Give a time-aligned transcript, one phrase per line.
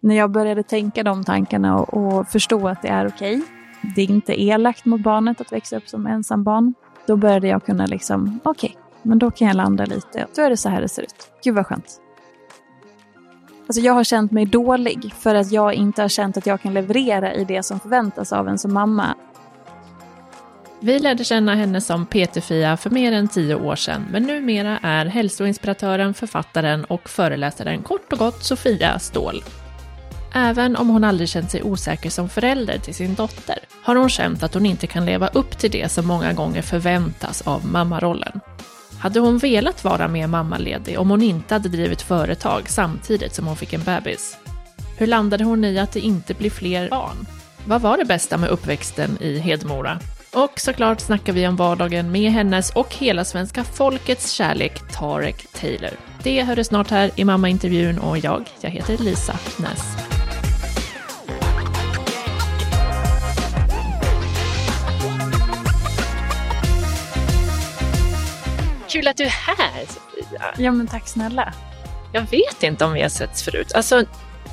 [0.00, 3.42] när jag började tänka de tankarna och, och förstå att det är okej,
[3.94, 6.74] det är inte elakt mot barnet att växa upp som ensam barn.
[7.06, 10.26] Då började jag kunna liksom, okej, okay, men då kan jag landa lite.
[10.36, 11.30] Då är det så här det ser ut.
[11.44, 12.00] Gud vad skönt.
[13.68, 16.74] Alltså jag har känt mig dålig för att jag inte har känt att jag kan
[16.74, 19.14] leverera i det som förväntas av en som mamma.
[20.80, 25.06] Vi lärde känna henne som PT-Fia för mer än tio år sedan, men numera är
[25.06, 29.42] hälsoinspiratören, författaren och föreläsaren kort och gott Sofia Ståhl.
[30.38, 34.42] Även om hon aldrig känt sig osäker som förälder till sin dotter har hon känt
[34.42, 38.40] att hon inte kan leva upp till det som många gånger förväntas av mammarollen.
[38.98, 43.56] Hade hon velat vara mer mammaledig om hon inte hade drivit företag samtidigt som hon
[43.56, 44.36] fick en bebis?
[44.98, 47.26] Hur landade hon i att det inte blir fler barn?
[47.66, 49.98] Vad var det bästa med uppväxten i Hedmora?
[50.34, 55.92] Och såklart snackar vi om vardagen med hennes och hela svenska folkets kärlek Tarek Taylor.
[56.22, 60.15] Det hör du snart här i mammaintervjun och jag, jag heter Lisa Näs.
[68.96, 70.54] Kul att du är här Sofia.
[70.58, 71.52] Ja men tack snälla.
[72.12, 73.72] Jag vet inte om vi har setts förut.
[73.74, 74.04] Alltså,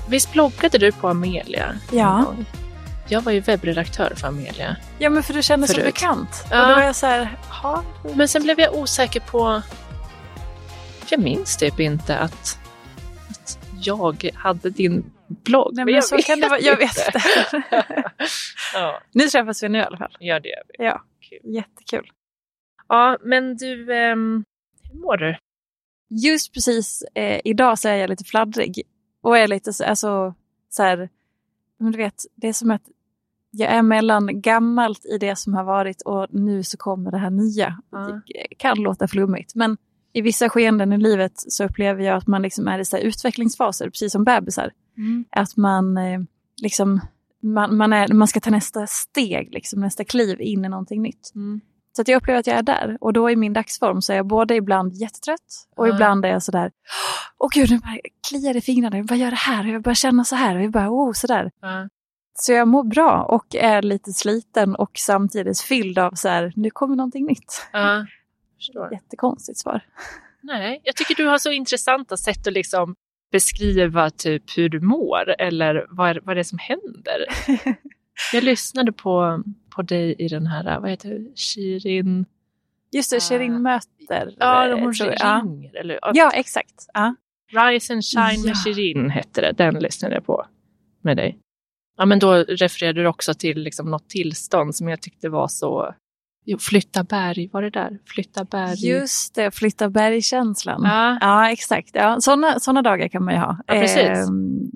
[0.10, 1.76] visst bloggade du på Amelia?
[1.92, 2.36] Ja.
[3.08, 4.76] Jag var ju webbredaktör för Amelia.
[5.00, 6.46] Ja, men för du kändes så bekant.
[6.52, 6.62] Ja.
[6.62, 7.84] Och då var jag så här, ha.
[8.16, 9.62] Men sen blev jag osäker på...
[11.10, 12.60] Jag minns typ inte att,
[13.30, 15.76] att jag hade din blogg.
[15.76, 16.60] Nej, men, men så kan det vara.
[16.60, 17.24] Jag vet det.
[18.74, 19.02] ja.
[19.12, 20.16] Nu träffas vi nu i alla fall.
[20.20, 20.86] Ja, det gör vi.
[20.86, 21.54] Ja, Kul.
[21.56, 22.12] jättekul.
[22.94, 24.16] Ja, men du, eh,
[24.92, 25.36] hur mår du?
[26.10, 28.82] Just precis eh, idag så är jag lite fladdrig.
[29.22, 30.34] Och är lite så, alltså,
[30.70, 31.10] så här,
[31.78, 32.82] men du vet, det är som att
[33.52, 37.30] jag är mellan gammalt i det som har varit och nu så kommer det här
[37.30, 37.78] nya.
[37.94, 38.22] Mm.
[38.28, 39.78] Det kan låta flummigt men
[40.14, 43.90] i vissa skeenden i livet så upplever jag att man liksom är i så utvecklingsfaser,
[43.90, 44.72] precis som bebisar.
[44.98, 45.26] Mm.
[45.30, 46.20] Att man, eh,
[46.62, 47.02] liksom,
[47.40, 51.32] man, man, är, man ska ta nästa steg, liksom, nästa kliv in i någonting nytt.
[51.36, 51.62] Mm.
[51.96, 54.28] Så jag upplever att jag är där och då i min dagsform så är jag
[54.28, 55.96] både ibland jättetrött och mm.
[55.96, 56.72] ibland är jag sådär,
[57.38, 59.96] åh gud, nu bara kliar i fingrarna, jag bara gör det här och jag börjar
[59.96, 61.52] känna så här och jag bara, oh, sådär.
[61.64, 61.90] Mm.
[62.36, 66.70] Så jag mår bra och är lite sliten och samtidigt fylld av så här, nu
[66.70, 67.68] kommer någonting nytt.
[67.74, 68.06] Ja,
[68.92, 69.82] Jättekonstigt svar.
[70.42, 72.96] Nej, jag tycker du har så intressanta sätt att liksom
[73.32, 77.26] beskriva typ hur du mår eller vad, vad det är som händer.
[78.34, 79.44] jag lyssnade på,
[79.76, 82.26] på dig i den här, vad heter det, Shirin?
[82.92, 84.36] Just det, Shirin möter.
[84.40, 85.76] Ja, hon ringer.
[85.76, 86.88] Eller, ja, exakt.
[86.94, 87.16] Ja.
[87.52, 88.46] Rise and Shine ja.
[88.46, 90.46] med Shirin hette det, den lyssnade jag på
[91.02, 91.38] med dig.
[91.98, 95.94] Ja, men då refererade du också till liksom något tillstånd som jag tyckte var så
[96.46, 98.00] Jo, flytta berg, var det där?
[98.06, 98.88] Flytta berg.
[98.88, 100.82] Just det, flytta berg-känslan.
[100.84, 101.18] Ja.
[101.22, 101.90] ja, exakt.
[101.94, 103.58] Ja, sådana såna dagar kan man ju ha.
[103.68, 103.98] Ja, precis.
[103.98, 104.26] Eh,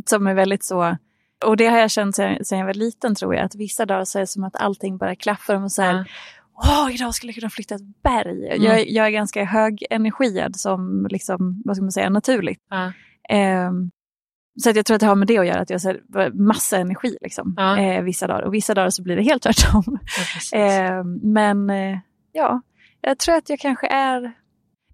[0.05, 0.97] som är väldigt så,
[1.45, 4.17] och det har jag känt sedan, jag var liten tror jag, att vissa dagar så
[4.17, 5.63] är det som att allting bara klaffar.
[5.63, 6.05] Och så här, ja.
[6.63, 8.47] Åh, idag skulle jag kunna flytta ett berg.
[8.47, 8.63] Mm.
[8.63, 12.61] Jag, jag, är ganska högenergiad som, liksom, vad ska man säga, naturligt.
[12.69, 12.85] Ja.
[13.35, 13.71] Eh,
[14.63, 16.77] så att jag tror att det har med det att göra, att jag har massa
[16.77, 17.79] energi liksom, ja.
[17.79, 18.41] eh, vissa dagar.
[18.41, 19.99] Och vissa dagar så blir det helt tvärtom.
[20.51, 21.97] Ja, eh, men eh,
[22.31, 22.61] ja,
[23.01, 24.33] jag tror att jag kanske är...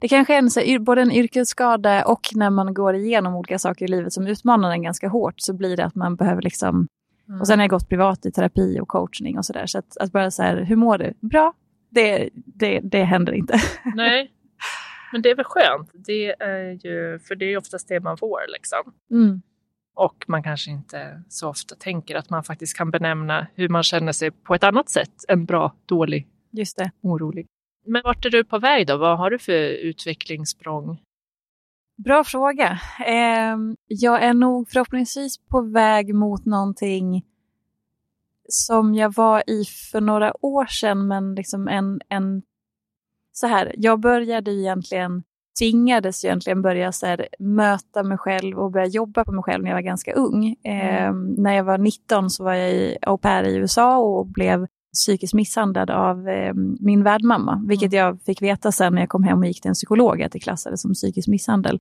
[0.04, 3.86] Det kanske är en, så, både en yrkesskada och när man går igenom olika saker
[3.86, 6.88] i livet som utmanar en ganska hårt så blir det att man behöver liksom...
[7.28, 7.42] Mm.
[7.42, 9.66] Och sen har jag gått privat i terapi och coachning och sådär.
[9.66, 11.14] Så att, att bara så här, hur mår du?
[11.20, 11.54] Bra.
[11.90, 13.58] Det, det, det händer inte.
[13.96, 14.32] Nej,
[15.12, 15.92] men det är väl skönt.
[15.94, 18.94] Det är ju, för det är oftast det man får liksom.
[19.12, 19.42] Mm.
[19.96, 24.12] Och man kanske inte så ofta tänker att man faktiskt kan benämna hur man känner
[24.12, 26.92] sig på ett annat sätt än bra, dålig, Just det.
[27.02, 27.48] orolig.
[27.86, 28.98] Men vart är du på väg då?
[28.98, 31.02] Vad har du för utvecklingssprång?
[32.04, 32.80] Bra fråga.
[33.06, 33.58] Eh,
[33.88, 37.26] jag är nog förhoppningsvis på väg mot någonting
[38.50, 42.42] som jag var i för några år sedan, men liksom en, en
[43.32, 45.24] så här, jag började egentligen
[45.60, 49.70] tvingades egentligen börja så här, möta mig själv och börja jobba på mig själv när
[49.70, 50.56] jag var ganska ung.
[50.64, 50.88] Mm.
[50.88, 54.68] Eh, när jag var 19 så var jag i au pair i USA och blev
[54.94, 58.06] psykiskt misshandlad av eh, min värdmamma, vilket mm.
[58.06, 60.40] jag fick veta sen när jag kom hem och gick till en psykolog att det
[60.40, 61.80] klassades som psykisk misshandel.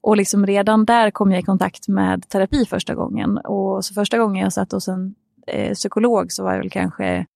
[0.00, 3.38] Och liksom redan där kom jag i kontakt med terapi första gången.
[3.38, 5.14] Och så första gången jag satt hos en
[5.46, 7.26] eh, psykolog så var jag väl kanske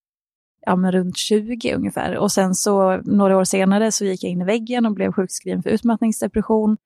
[0.60, 2.16] ja, men runt 20 ungefär.
[2.16, 5.62] Och sen så några år senare så gick jag in i väggen och blev sjukskriven
[5.62, 6.76] för utmattningsdepression.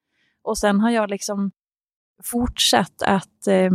[0.43, 1.51] Och sen har jag liksom
[2.25, 3.71] fortsatt att eh,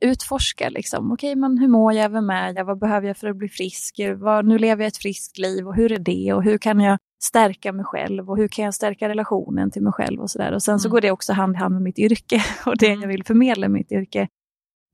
[0.00, 0.68] utforska.
[0.68, 1.12] Liksom.
[1.12, 2.10] Okej, men hur mår jag?
[2.10, 2.64] Vem är jag?
[2.64, 4.00] Vad behöver jag för att bli frisk?
[4.16, 6.32] Vad, nu lever jag ett friskt liv och hur är det?
[6.32, 8.30] Och hur kan jag stärka mig själv?
[8.30, 10.20] Och hur kan jag stärka relationen till mig själv?
[10.20, 10.52] Och, så där.
[10.52, 10.78] och sen mm.
[10.78, 13.00] så går det också hand i hand med mitt yrke och det mm.
[13.00, 14.28] jag vill förmedla i mitt yrke.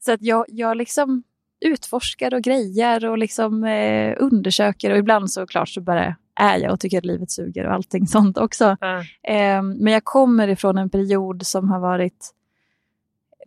[0.05, 1.23] Så att jag, jag liksom
[1.65, 6.81] utforskar och grejer och liksom eh, undersöker och ibland såklart så bara är jag och
[6.81, 8.77] tycker att livet suger och allting sånt också.
[8.81, 8.99] Ja.
[9.29, 12.33] Eh, men jag kommer ifrån en period som har varit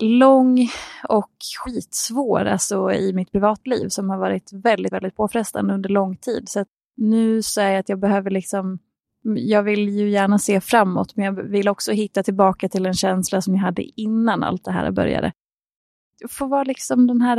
[0.02, 0.70] lång
[1.08, 1.32] och
[1.66, 6.50] skitsvår alltså, i mitt privatliv som har varit väldigt, väldigt påfrestande under lång tid.
[6.50, 6.66] Så
[6.98, 8.80] nu säger jag att jag behöver liksom,
[9.24, 13.42] jag vill ju gärna se framåt men jag vill också hitta tillbaka till en känsla
[13.42, 15.32] som jag hade innan allt det här började.
[16.30, 17.38] Få vara liksom den här,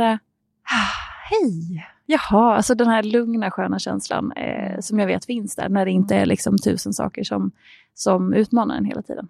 [0.63, 0.91] ah,
[1.29, 5.85] hej, jaha, alltså den här lugna sköna känslan eh, som jag vet finns där när
[5.85, 7.51] det inte är liksom tusen saker som,
[7.93, 9.27] som utmanar en hela tiden.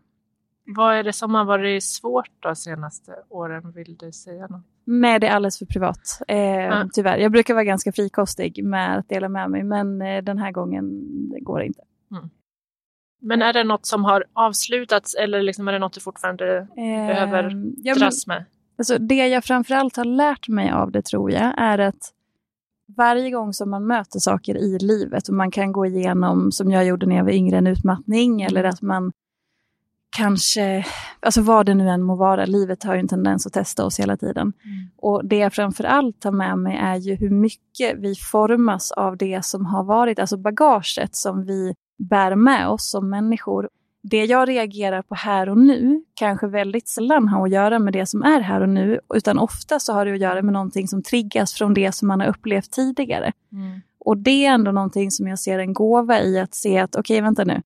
[0.76, 3.72] Vad är det som har varit svårt de senaste åren?
[3.72, 4.62] Vill du säga något?
[4.86, 6.00] Nej, det är alldeles för privat.
[6.28, 6.88] Eh, Ja.
[6.94, 7.18] Tyvärr.
[7.18, 10.90] Jag brukar vara ganska frikostig med att dela med mig, men eh, den här gången
[11.30, 11.82] det går det inte.
[13.24, 17.08] Men är det något som har avslutats eller liksom är det något du fortfarande Eh,
[17.08, 18.46] Behöver ja, dras med?
[18.78, 22.14] alltså, det jag framförallt har lärt mig av det tror jag är att
[22.98, 26.86] varje gång som man möter saker i livet och man kan gå igenom, som jag
[26.86, 29.12] gjorde när jag var yngre, en utmattning eller att man
[30.18, 30.86] kanske,
[31.20, 34.00] alltså vad det nu än må vara, livet har ju en tendens att testa oss
[34.00, 34.54] hela tiden.
[34.98, 39.18] Och det jag framför allt tar med mig är ju hur mycket vi formas av
[39.18, 41.74] det som har varit, alltså bagaget som vi
[42.10, 43.70] bär med oss som människor.
[44.04, 48.06] Det jag reagerar på här och nu kanske väldigt sällan har att göra med det
[48.06, 51.04] som är här och nu, utan ofta så har det att göra med någonting som
[51.04, 53.32] triggas från det som man har upplevt tidigare.
[53.52, 53.82] Mm.
[54.00, 57.22] Och det är ändå någonting som jag ser en gåva i att se att okej,
[57.22, 57.62] vänta nu.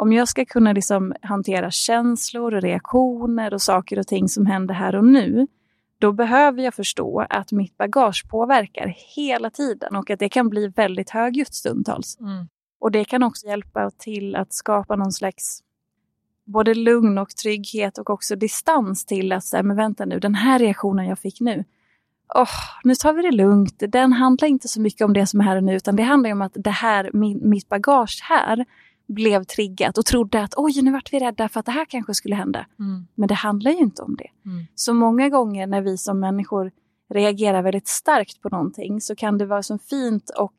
[0.00, 4.74] Om jag ska kunna liksom hantera känslor och reaktioner och saker och ting som händer
[4.74, 5.46] här och nu,
[5.98, 10.68] då behöver jag förstå att mitt bagage påverkar hela tiden och att det kan bli
[10.68, 12.18] väldigt högljutt stundtals.
[12.20, 12.48] Mm.
[12.78, 15.62] Och det kan också hjälpa till att skapa någon slags
[16.44, 20.58] både lugn och trygghet och också distans till att säga, men vänta nu, den här
[20.58, 21.64] reaktionen jag fick nu,
[22.34, 22.48] åh,
[22.84, 23.82] nu tar vi det lugnt.
[23.88, 26.32] Den handlar inte så mycket om det som är här och nu, utan det handlar
[26.32, 28.64] om att det här, min, mitt bagage här
[29.14, 32.14] blev triggat och trodde att oj, nu vart vi rädda för att det här kanske
[32.14, 32.66] skulle hända.
[32.78, 33.06] Mm.
[33.14, 34.48] Men det handlar ju inte om det.
[34.50, 34.66] Mm.
[34.74, 36.70] Så många gånger när vi som människor
[37.14, 40.54] reagerar väldigt starkt på någonting så kan det vara så fint och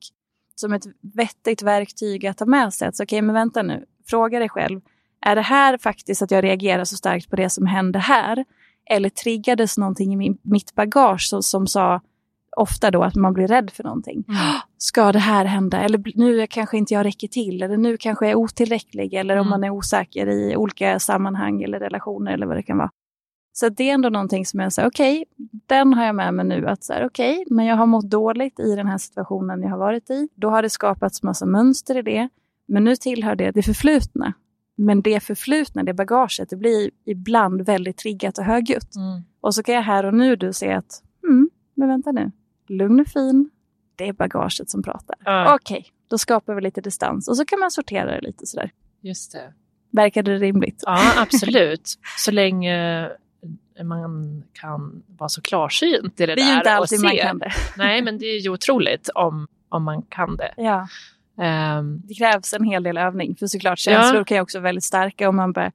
[0.55, 2.91] som ett vettigt verktyg att ta med sig.
[3.01, 4.81] Okej, men vänta nu, fråga dig själv.
[5.21, 8.45] Är det här faktiskt att jag reagerar så starkt på det som hände här?
[8.85, 12.01] Eller triggades någonting i min, mitt bagage som, som sa
[12.57, 14.23] ofta då att man blir rädd för någonting.
[14.27, 14.39] Mm.
[14.83, 15.81] Ska det här hända?
[15.81, 17.63] Eller nu kanske inte jag räcker till.
[17.63, 19.13] Eller nu kanske jag är otillräcklig.
[19.13, 19.49] Eller om Mm.
[19.49, 22.89] man är osäker i olika sammanhang eller relationer eller vad det kan vara.
[23.53, 25.25] Så det är ändå någonting som jag säger, okej,
[25.65, 26.67] den har jag med mig nu.
[26.67, 30.29] att Okej, men jag har mått dåligt i den här situationen jag har varit i.
[30.35, 32.29] Då har det skapats massa mönster i det.
[32.67, 34.33] Men nu tillhör det det förflutna.
[34.75, 38.95] Men det förflutna, det bagaget, det blir ibland väldigt triggat och högljutt.
[38.95, 39.21] Mm.
[39.41, 42.31] Och så kan jag här och nu du se att, mm, men vänta nu,
[42.69, 43.49] lugn och fin,
[44.01, 45.15] det är bagaget som pratar.
[45.25, 48.71] Ja, Okej, då skapar vi lite distans och så kan man sortera det lite sådär.
[49.01, 49.53] just det.
[49.91, 50.83] Verkar det rimligt?
[50.85, 51.97] Ja, absolut.
[52.17, 53.09] Så länge
[53.83, 57.39] man kan vara så klarsynt i det, Det är ju där inte alltid man kan
[57.39, 57.51] det.
[57.77, 60.53] Nej, men det är ju otroligt om, om man kan det.
[60.57, 60.87] Ja,
[61.37, 64.23] Ehm, det krävs en hel del övning, för såklart känslor Ja.
[64.25, 65.71] kan ju också vara väldigt starka och man bara,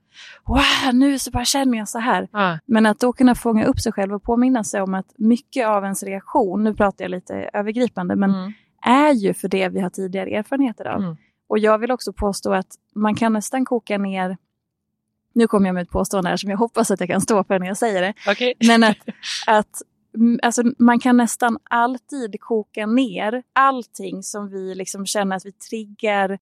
[0.47, 2.29] wow, nu så bara känner jag så här.
[2.32, 5.67] ja, Men att då kunna fånga upp sig själv och påminna sig om att mycket
[5.67, 8.52] av ens reaktion, nu pratar jag lite övergripande, men mm,
[8.83, 11.02] är ju för det vi har tidigare erfarenheter av.
[11.02, 11.16] Mm.
[11.49, 14.37] Och jag vill också påstå att man kan nästan koka ner,
[15.35, 17.59] nu kommer jag med ett påstående här som jag hoppas att jag kan stå för
[17.59, 18.54] när jag säger det, okej.
[18.66, 18.97] men att,
[19.47, 19.83] att
[20.42, 26.38] alltså, man kan nästan alltid koka ner allting som vi liksom känner att vi triggar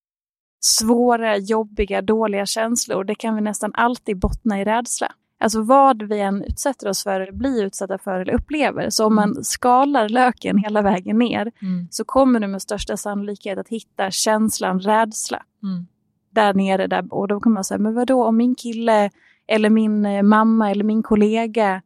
[0.61, 3.05] svåra, jobbiga, dåliga känslor.
[3.05, 5.13] Det kan vi nästan alltid bottna i rädsla.
[5.41, 8.91] Alltså vad vi än utsätter oss för, eller blir utsatta för eller upplever.
[8.91, 13.59] Så om man skalar löken hela vägen ner Mm, så kommer du med största sannolikhet
[13.59, 15.87] att hitta känslan rädsla mm,
[16.31, 16.87] där nere.
[16.87, 19.11] Där, och då kan man säga, men vadå om min kille
[19.47, 21.83] eller min eh, mamma eller min kollega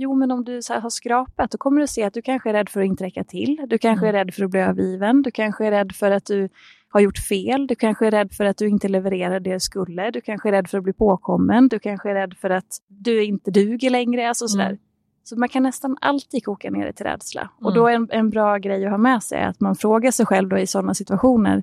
[0.00, 2.48] Jo, men om du så här har skrapat, då kommer du se att du kanske
[2.48, 3.56] är rädd för att inte räcka till.
[3.68, 4.18] Du kanske är Mm.
[4.26, 5.22] rädd för att bli övergiven.
[5.22, 6.48] Du kanske är rädd för att du
[6.88, 7.66] har gjort fel.
[7.66, 10.10] Du kanske är rädd för att du inte levererar det du skulle.
[10.10, 11.68] Du kanske är rädd för att bli påkommen.
[11.68, 14.28] Du kanske är rädd för att du inte duger längre.
[14.28, 14.66] Alltså sådär.
[14.66, 14.78] Mm.
[15.22, 17.50] Så man kan nästan alltid koka ner det till rädsla.
[17.56, 17.74] Och Mm.
[17.74, 20.48] då är en, en bra grej att ha med sig att man frågar sig själv
[20.48, 21.62] då i sådana situationer.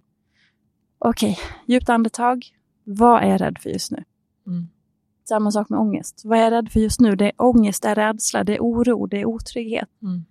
[0.99, 1.37] Okej,
[1.67, 2.45] djupt andetag.
[2.83, 4.03] Vad är jag rädd för just nu?
[4.47, 4.67] mm,
[5.29, 6.21] Samma sak med ångest.
[6.25, 7.15] Vad är jag rädd för just nu?
[7.15, 9.89] Det är ångest, det är rädsla, det är oro, det är otrygghet.
[10.01, 10.25] mm.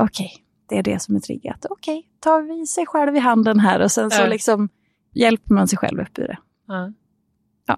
[0.00, 0.32] Okej,
[0.68, 1.66] det är det som är triggat.
[1.70, 4.26] Okej, tar vi sig själv i handen här och sen så Ja.
[4.26, 4.68] liksom
[5.14, 6.38] hjälper man sig själv upp ur det.
[6.66, 6.92] Ja.
[7.66, 7.76] Ja.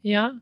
[0.00, 0.40] ja.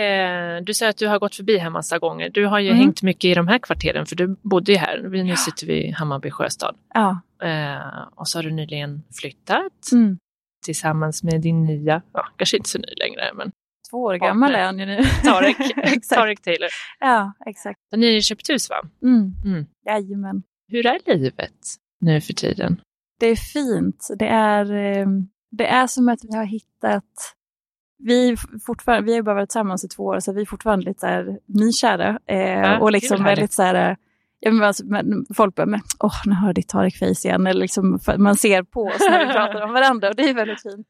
[0.00, 2.30] Eh, du säger att du har gått förbi här massa gånger.
[2.30, 2.78] Du har ju Mm.
[2.80, 5.02] hängt mycket i de här kvarteren för du bodde ju här.
[5.24, 6.76] Nu sitter vi i Hammarby sjöstad.
[6.94, 7.20] Ja.
[7.42, 10.18] Eh, och så har du nyligen flyttat Mm.
[10.64, 13.50] tillsammans med din nya, ja, kanske inte så ny längre, men
[13.96, 15.02] Två år gammal är han ju nu.
[15.24, 15.56] Tarek.
[16.08, 16.68] Tarek Taylor.
[17.00, 17.80] Ja, exakt.
[17.90, 18.76] Så ni har köpt hus va?
[19.02, 19.32] Mm.
[19.44, 19.66] Mm.
[19.86, 20.42] Jajamän.
[20.68, 21.52] Hur är livet
[22.00, 22.80] nu för tiden?
[23.20, 24.08] Det är fint.
[24.18, 25.06] Det är, eh,
[25.50, 27.04] det är som att vi har hittat...
[27.98, 28.36] Vi,
[28.66, 31.06] fortfarande, vi har bara varit tillsammans i två år, så vi är fortfarande lite så
[31.06, 32.18] här nykära.
[32.26, 33.96] Eh, Ja, och liksom väl väldigt så här...
[34.40, 37.46] Ja, men alltså, men folk bara, men, åh, nu har ditt Tarek-face igen.
[37.46, 40.62] Eller liksom, man ser på oss när vi pratar om varandra och det är väldigt
[40.62, 40.86] fint.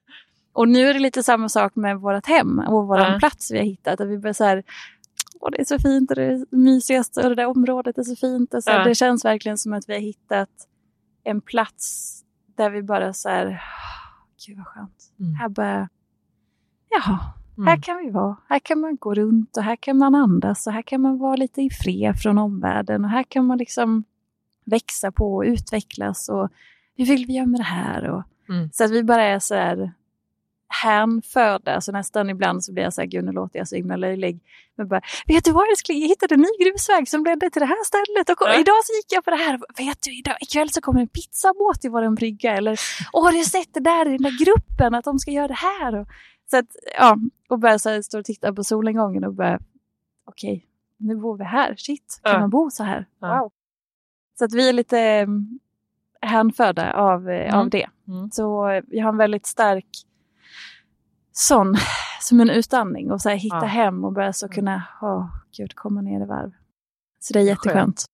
[0.56, 3.16] Och nu är det lite samma sak med vårt hem och vår Ja.
[3.18, 4.00] plats vi har hittat.
[4.00, 4.62] Att vi bara så här,
[5.40, 8.16] åh, det är så fint och det är mysigast och det där området är så
[8.16, 8.54] fint.
[8.54, 8.84] Och så här, Ja.
[8.84, 10.48] Det känns verkligen som att vi har hittat
[11.24, 12.12] en plats
[12.56, 15.12] där vi bara så här, "Åh, gud vad skönt.
[15.20, 15.34] Mm.
[15.34, 15.88] Här bara,
[16.90, 17.18] jaha,
[17.56, 17.66] Mm.
[17.66, 18.36] här kan vi vara.
[18.48, 21.36] Här kan man gå runt och här kan man andas och här kan man vara
[21.36, 24.04] lite i fred från omvärlden och här kan man liksom
[24.64, 26.48] växa på och utvecklas och
[26.96, 28.10] hur vill vi göra med det här?
[28.10, 28.70] Och, Mm.
[28.72, 29.92] Så att vi bara är så här
[30.82, 33.96] hänförda, så nästan ibland så blir jag så här, gud nu låter jag så himla
[33.96, 34.40] löjlig.
[34.76, 37.66] Men bara, vet du vad älskling, jag hittade en ny grusväg som ledde till det
[37.66, 38.60] här stället och Ja.
[38.60, 39.60] idag så gick jag på det här.
[39.76, 42.78] Vet du, idag, ikväll så kommer en pizzabåt till våran brygga eller,
[43.12, 45.54] åh har du sett det där i den där gruppen att de ska göra det
[45.54, 45.94] här?
[46.00, 46.06] Och,
[46.50, 46.66] så att,
[46.98, 47.16] ja,
[47.48, 49.58] och bara så här, stå och titta på solnedgången och bara,
[50.26, 50.66] okej,
[50.98, 52.40] nu bor vi här, shit, kan Ja.
[52.40, 53.06] man bo så här?
[53.20, 53.38] Ja.
[53.40, 53.50] Wow.
[54.38, 55.58] Så att vi är lite mm,
[56.20, 57.54] hänförda av, eh, Mm.
[57.60, 57.86] av det.
[58.08, 58.30] Mm.
[58.30, 58.42] Så
[58.90, 59.86] jag har en väldigt stark
[61.38, 61.76] sån,
[62.20, 63.64] som en utandning och så här, hitta Ja.
[63.66, 65.26] hem och bara så kunna, åh
[65.56, 66.52] gud, komma ner i varv.
[67.20, 68.04] Så det är jätteskönt.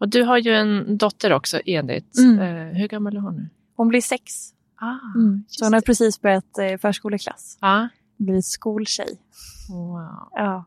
[0.00, 2.20] Och du har ju en dotter också, Edith.
[2.20, 2.38] Mm.
[2.38, 3.48] Eh, hur gammal är hon nu?
[3.76, 4.32] Hon blir sex,
[4.80, 5.44] Ah, mm.
[5.48, 7.58] så hon har precis börjat eh, förskoleklass.
[7.60, 7.86] ah.
[8.16, 9.18] Blivit skoltjej.
[9.70, 10.28] Wow.
[10.32, 10.64] Ja,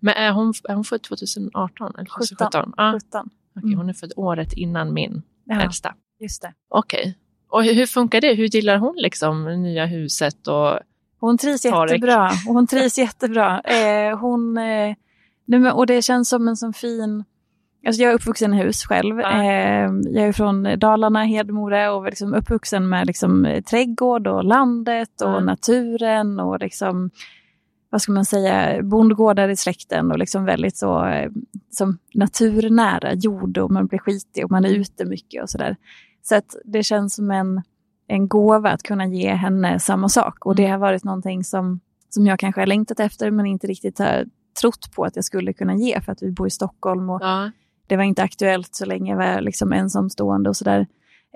[0.00, 1.94] Men är hon, är hon född 2018?
[1.94, 2.26] Eller 17.
[2.36, 2.72] 2017?
[2.76, 3.30] Ah, 17.
[3.56, 3.78] okej, Mm.
[3.78, 5.94] Hon är född året innan min Ja, äldsta.
[6.20, 6.54] just det.
[6.68, 7.18] Okej.
[7.48, 8.34] Och hur, hur funkar det?
[8.34, 10.46] Hur gillar hon liksom nya huset?
[10.48, 10.78] Och,
[11.26, 11.90] Hon trivs Tarek.
[11.90, 12.30] jättebra.
[12.48, 13.60] Och hon trivs jättebra.
[13.64, 14.94] Eh, hon, eh,
[15.46, 17.24] men, och det känns som en sån fin...
[17.86, 19.18] Alltså jag är uppvuxen i hus själv.
[19.20, 19.42] Ja.
[19.44, 25.20] Eh, jag är från Dalarna, Hedemora och liksom uppvuxen med liksom, eh, trädgård och landet
[25.20, 25.40] och Ja.
[25.40, 27.10] naturen och liksom,
[27.90, 31.30] vad ska man säga, bondgårdar i släkten och liksom väldigt så eh,
[31.70, 35.76] som naturnära jord och man blir skitig och man är ute mycket och sådär.
[36.22, 37.62] Så att det känns som en,
[38.06, 40.46] en gåva att kunna ge henne samma sak.
[40.46, 43.98] Och det har varit någonting som, som jag kanske har längtat efter men inte riktigt
[43.98, 44.24] har
[44.60, 47.50] trott på att jag skulle kunna ge för att vi bor i Stockholm och ja.
[47.86, 50.86] det var inte aktuellt så länge jag var liksom ensamstående och sådär.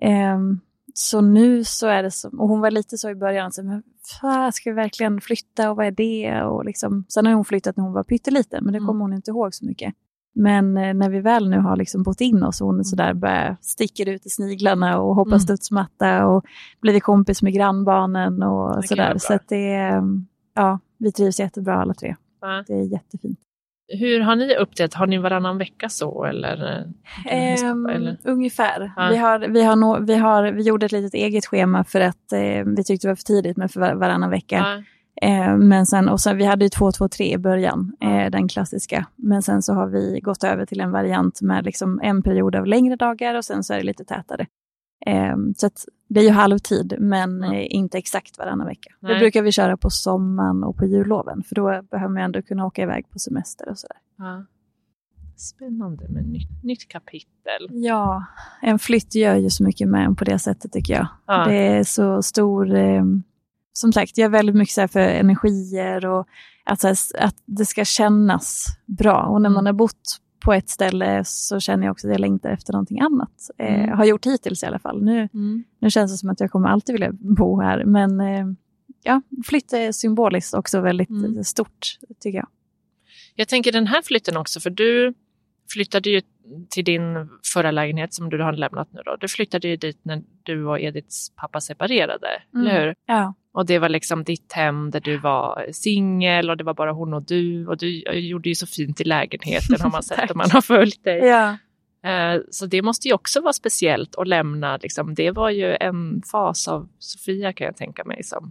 [0.03, 0.61] Ehm,
[0.95, 3.83] så nu så är det som, och hon var lite så i början, så, men,
[4.21, 6.43] fan, ska vi verkligen flytta och vad är det?
[6.43, 8.87] Och liksom, sen har hon flyttat när hon var pytteliten, men det Mm.
[8.87, 9.95] kommer hon inte ihåg så mycket.
[10.35, 13.15] Men eh, när vi väl nu har liksom bott in oss och hon är sådär
[13.15, 15.41] börjar sticker ut i sniglarna och hoppar Mm.
[15.41, 16.45] studsmatta och
[16.81, 19.15] blivit kompis med grannbarnen och vara sådär.
[19.19, 20.03] Så att det är,
[20.55, 22.17] ja, vi trivs jättebra alla tre.
[22.41, 22.65] Ja.
[22.67, 23.39] Det är jättefint.
[23.99, 24.95] Hur har ni uppdelat?
[24.95, 26.85] Har ni varannan vecka så eller?
[27.27, 28.17] eh, Ehm, eller?
[28.25, 28.93] Ungefär.
[28.97, 29.09] Ja.
[29.11, 32.33] Vi, har, vi, har nå- vi, har, vi gjorde ett litet eget schema för att
[32.33, 34.57] eh, vi tyckte det var för tidigt med för var, varannan vecka.
[34.57, 34.83] Ja.
[35.23, 39.07] Eh, men sen, och sen, vi hade ju 2-2-3 i början, eh, den klassiska.
[39.17, 42.67] Men sen så har vi gått över till en variant med liksom en period av
[42.67, 44.47] längre dagar och sen så är det lite tätare.
[45.07, 45.71] Eh, så
[46.09, 47.67] det är ju halvtid, men Mm.
[47.71, 48.91] inte exakt varannan vecka.
[49.01, 49.15] Nej.
[49.15, 52.67] Det brukar vi köra på sommaren och på julloven, för då behöver man ändå kunna
[52.67, 53.97] åka iväg på semester och sådär.
[54.19, 54.45] Ja.
[55.37, 57.69] Spännande med nytt, nytt kapitel.
[57.71, 58.25] Ja,
[58.63, 61.07] en flytt gör ju så mycket med en på det sättet tycker jag.
[61.27, 61.45] Ja.
[61.45, 63.05] Det är så stor, eh,
[63.73, 66.27] som sagt, jag är väldigt mycket så för energier och
[66.65, 69.23] att, här, att det ska kännas bra.
[69.23, 69.55] Och när Mm.
[69.55, 73.01] man har bott på ett ställe så känner jag också att jag längtar efter någonting
[73.01, 73.51] annat.
[73.59, 73.99] Eh, Mm.
[73.99, 75.05] har gjort hittills i alla fall.
[75.05, 75.29] Nu,
[75.79, 77.85] nu känns det som att jag kommer alltid vilja bo här.
[77.85, 78.47] Men eh,
[79.03, 81.37] ja, flytt är symboliskt också väldigt Mm.
[81.37, 82.49] eh, stort, tycker jag.
[83.35, 85.15] Jag tänker den här flytten också, för du
[85.73, 86.21] flyttade ju
[86.71, 89.17] till din förra lägenhet som du har lämnat nu då.
[89.21, 92.67] Du flyttade ju dit när du och Ediths pappa separerade, Mm.
[92.67, 92.95] eller hur?
[93.07, 96.93] Ja, Och det var liksom ditt hem där du var singel och det var bara
[96.93, 100.39] hon och du och du gjorde ju så fint i lägenheten har man sett om
[100.39, 101.19] man har följt dig.
[101.19, 101.57] ja.
[102.05, 105.15] Eh, Så det måste ju också vara speciellt att lämna, liksom.
[105.15, 108.51] det var ju en fas av Sofia kan jag tänka mig som.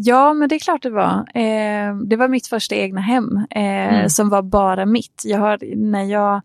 [0.00, 1.12] Ja, men det är klart det var.
[1.34, 4.08] Eh, det var mitt första egna hem eh, Mm.
[4.08, 5.22] som var bara mitt.
[5.24, 6.40] Jag har, när jag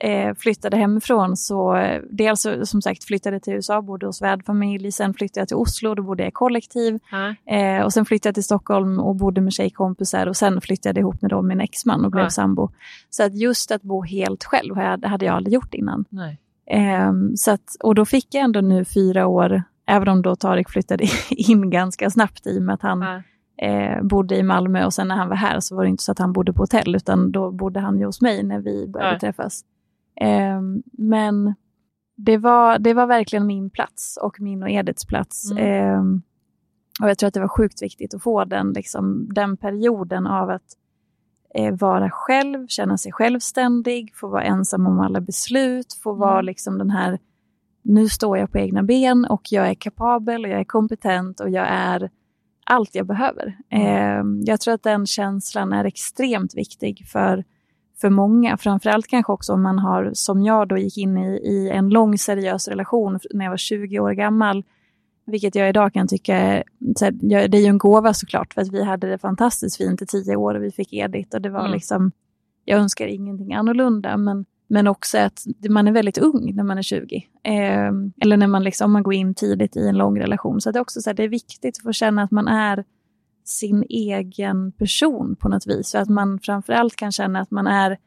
[0.00, 5.14] eh, flyttade hemifrån så eh, dels som sagt flyttade till USA, bodde hos värdfamilj, sen
[5.14, 6.98] flyttade jag till Oslo, då bodde jag i kollektiv.
[7.46, 11.02] Eh, och sen flyttade jag till Stockholm och bodde med tjejkompisar och sen flyttade jag
[11.02, 12.30] ihop med då min exman och blev Ja.
[12.30, 12.70] sambo.
[13.10, 16.04] Så att just att bo helt själv hade jag aldrig gjort innan.
[16.70, 20.68] Ehm, så att, och då fick jag ändå nu fyra år, även om då Tarik
[20.70, 23.22] flyttade in ganska snabbt i och med att han Ja.
[23.66, 26.12] eh, bodde i Malmö och sen när han var här så var det inte så
[26.12, 29.12] att han bodde på hotell utan då bodde han ju hos mig när vi började
[29.12, 29.18] Ja.
[29.20, 29.64] träffas.
[30.20, 31.54] Ehm, men
[32.16, 35.50] det var, det var verkligen min plats och min och Ediths plats.
[35.50, 35.64] Mm.
[35.64, 36.22] Ehm,
[37.02, 40.50] och jag tror att det var sjukt viktigt att få den, liksom, den perioden av
[40.50, 40.62] att
[41.54, 46.44] eh, vara själv, känna sig självständig, få vara ensam om alla beslut, få vara Mm.
[46.44, 47.18] liksom den här,
[47.82, 51.50] nu står jag på egna ben och jag är kapabel och jag är kompetent och
[51.50, 52.10] jag är
[52.64, 53.56] allt jag behöver.
[53.68, 57.44] Eh, jag tror att den känslan är extremt viktig för,
[58.00, 58.56] för många.
[58.56, 62.18] Framförallt kanske också om man har, som jag då gick in i, i en lång
[62.18, 64.64] seriös relation när jag var 20 år gammal.
[65.26, 66.62] Vilket jag idag kan tycka här,
[67.48, 70.36] det är ju en gåva såklart, för att vi hade det fantastiskt fint i tio
[70.36, 71.72] år och vi fick Edith och det var Mm.
[71.72, 72.12] liksom,
[72.64, 76.82] jag önskar ingenting annorlunda, men, men också att man är väldigt ung när man är
[76.82, 77.16] 20.
[77.44, 80.60] Eh, eller när man, liksom, om man går in tidigt i en lång relation.
[80.60, 82.84] Så det är också så här, det är viktigt att få känna att man är
[83.44, 85.88] sin egen person på något vis.
[85.88, 87.98] Så att man framförallt kan känna att man är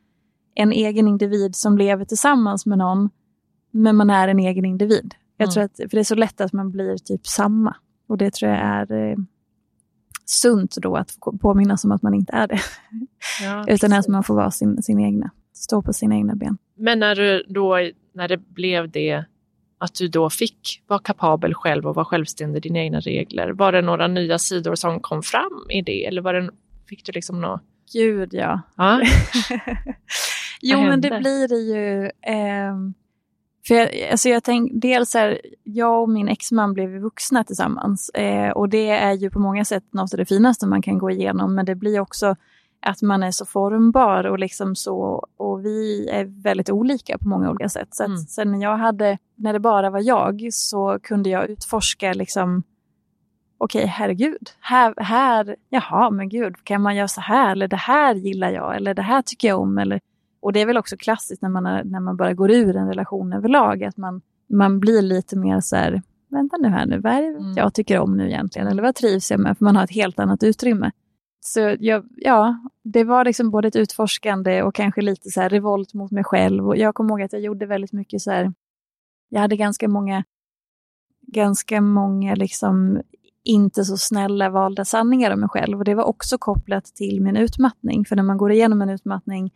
[0.55, 3.09] en egen individ som lever tillsammans med någon,
[3.71, 5.13] men man är en egen individ.
[5.37, 5.53] Jag Mm.
[5.53, 7.75] tror att, för det är så lätt att man blir typ samma.
[8.07, 9.15] Och det tror jag är eh,
[10.25, 11.09] sunt då att
[11.41, 12.59] påminnas om att man inte är det.
[13.43, 13.93] Ja, Utan precis.
[13.93, 16.57] att man får vara sin, sin egna, stå på sina egna ben.
[16.75, 19.25] Men när, du då, när det blev det,
[19.77, 23.71] att du då fick vara kapabel själv och vara självständig i dina egna regler, var
[23.71, 26.05] det några nya sidor som kom fram i det?
[26.05, 26.49] Eller var det,
[26.89, 27.61] fick du liksom något?
[27.93, 28.61] Gud ja.
[28.77, 29.01] Ja,
[30.61, 32.11] jo, men det blir det ju.
[32.21, 32.93] ehm,
[33.67, 38.09] för jag, alltså jag tänk, dels är jag och min exman blev vuxna tillsammans.
[38.09, 41.11] Eh, och det är ju på många sätt något av det finaste man kan gå
[41.11, 41.55] igenom.
[41.55, 42.35] Men det blir också
[42.85, 45.27] att man är så formbar och liksom så.
[45.37, 47.87] Och vi är väldigt olika på många olika sätt.
[47.91, 48.17] Så Mm.
[48.17, 52.63] sen när jag hade, när det bara var jag så kunde jag utforska liksom
[53.57, 57.51] okej, herregud, här, här, jaha, men gud, kan man göra så här?
[57.51, 59.77] Eller det här gillar jag, eller det här tycker jag om.
[59.77, 59.99] Eller,
[60.41, 62.87] och det är väl också klassiskt när man, är, när man bara går ur en
[62.87, 67.13] relation överlag, att man, man blir lite mer så här, vänta nu här nu, vad
[67.13, 67.53] är det Mm.
[67.55, 68.67] jag tycker om nu egentligen?
[68.67, 69.57] Eller vad trivs jag med?
[69.57, 70.91] För man har ett helt annat utrymme.
[71.45, 75.93] Så jag, ja, det var liksom både ett utforskande och kanske lite så här revolt
[75.93, 76.67] mot mig själv.
[76.67, 78.53] Och jag kommer ihåg att jag gjorde väldigt mycket så här,
[79.29, 80.23] jag hade ganska många,
[81.27, 83.01] ganska många liksom
[83.43, 85.77] inte så snälla valda sanningar om mig själv.
[85.77, 88.05] Och det var också kopplat till min utmattning.
[88.05, 89.53] För när man går igenom en utmattning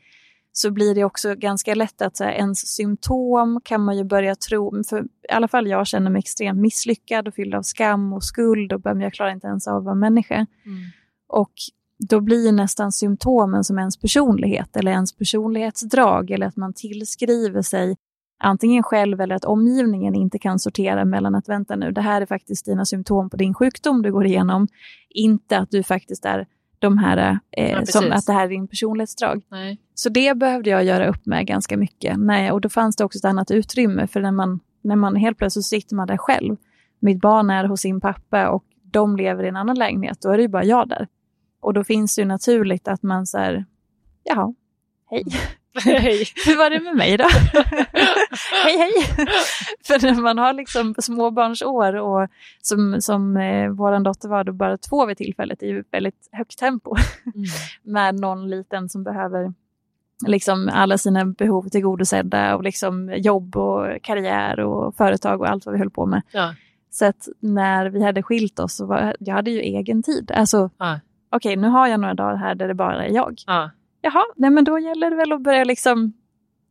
[0.52, 4.36] så blir det också ganska lätt att så här, ens symptom kan man ju börja
[4.36, 8.24] tro, för i alla fall jag känner mig extremt misslyckad och fylld av skam och
[8.24, 10.36] skuld och jag klarar inte ens av att vara människa.
[10.36, 10.80] Mm.
[11.28, 11.54] Och
[12.00, 17.96] då blir nästan symptomen som ens personlighet eller ens personlighetsdrag eller att man tillskriver sig
[18.40, 22.26] antingen själv eller att omgivningen inte kan sortera mellan att vänta nu, det här är
[22.26, 24.68] faktiskt dina symptom på din sjukdom du går igenom,
[25.10, 26.48] inte att du faktiskt är
[26.80, 29.42] de här, eh, Ja, som, att det här är din personlighetsdrag.
[29.52, 29.82] Nej.
[29.94, 32.18] Så det behövde jag göra upp med ganska mycket.
[32.18, 35.38] Nej, och då fanns det också ett annat utrymme, för när man, när man helt
[35.38, 36.56] plötsligt sitter man där själv.
[37.00, 40.38] Mitt barn är hos sin pappa och de lever i en annan lägenhet, då är
[40.38, 41.08] det ju bara jag där.
[41.60, 43.66] Och då finns det ju naturligt att man så här,
[44.24, 44.54] jaha,
[45.10, 45.24] hej,
[45.84, 46.24] Hej.
[46.46, 47.24] hur var det med mig då?
[48.66, 48.94] hej hej!
[49.88, 52.28] För när man har liksom småbarnsår och
[52.62, 56.96] som, som eh, vår dotter var då bara två vid tillfället, ju väldigt högt tempo
[57.36, 57.46] Mm.
[57.84, 59.54] med någon liten som behöver
[60.28, 65.74] liksom alla sina behov tillgodosedda och liksom jobb och karriär och företag och allt vad
[65.74, 66.22] vi höll på med.
[66.32, 66.54] Ja.
[66.90, 70.32] Så att när vi hade skilt oss så var jag hade ju egen tid.
[70.32, 71.00] Alltså, Ja.
[71.30, 73.36] Okej, nu har jag några dagar här där det bara är jag.
[73.48, 73.72] Ja.
[74.02, 76.14] Jaha, nej men då gäller det väl att börja liksom,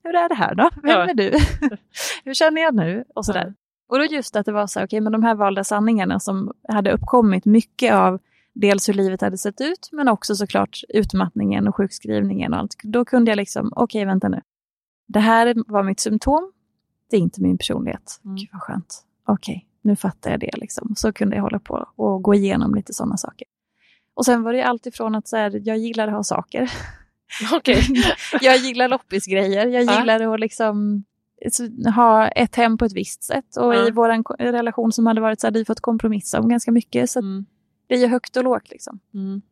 [0.05, 0.71] hur är det här då?
[0.83, 1.11] Vem Ja.
[1.11, 1.33] är du?
[2.25, 3.05] hur känner jag nu?
[3.15, 3.45] Och sådär.
[3.47, 3.53] Ja.
[3.89, 6.53] Och då just att det var så här, okej, men de här valda sanningarna som
[6.69, 8.19] hade uppkommit mycket av
[8.53, 12.75] dels hur livet hade sett ut, men också såklart utmattningen och sjukskrivningen och allt.
[12.83, 14.41] Då kunde jag liksom, okej, vänta nu.
[15.09, 16.53] Det här var mitt symptom,
[17.11, 18.21] det är inte min personlighet.
[18.25, 18.37] Mm.
[18.37, 19.05] Gud vad skönt.
[19.27, 20.95] Okej, nu fattar jag det liksom.
[20.97, 23.47] Så kunde jag hålla på och gå igenom lite sådana saker.
[24.17, 26.71] Och sen var det allt ifrån att så här, jag gillar att ha saker.
[27.53, 27.83] Okej.
[28.41, 29.67] jag gillar loppisgrejer.
[29.67, 29.99] Jag Ja.
[30.01, 31.05] gillar att liksom
[31.97, 33.57] ha ett hem på ett visst sätt.
[33.57, 33.89] Och Ja.
[33.89, 37.11] i vår relation som hade varit så hade vi fått kompromissa om ganska mycket.
[37.11, 37.47] Så Mm.
[37.87, 39.01] det är ju högt och lågt liksom.
[39.15, 39.43] Mm.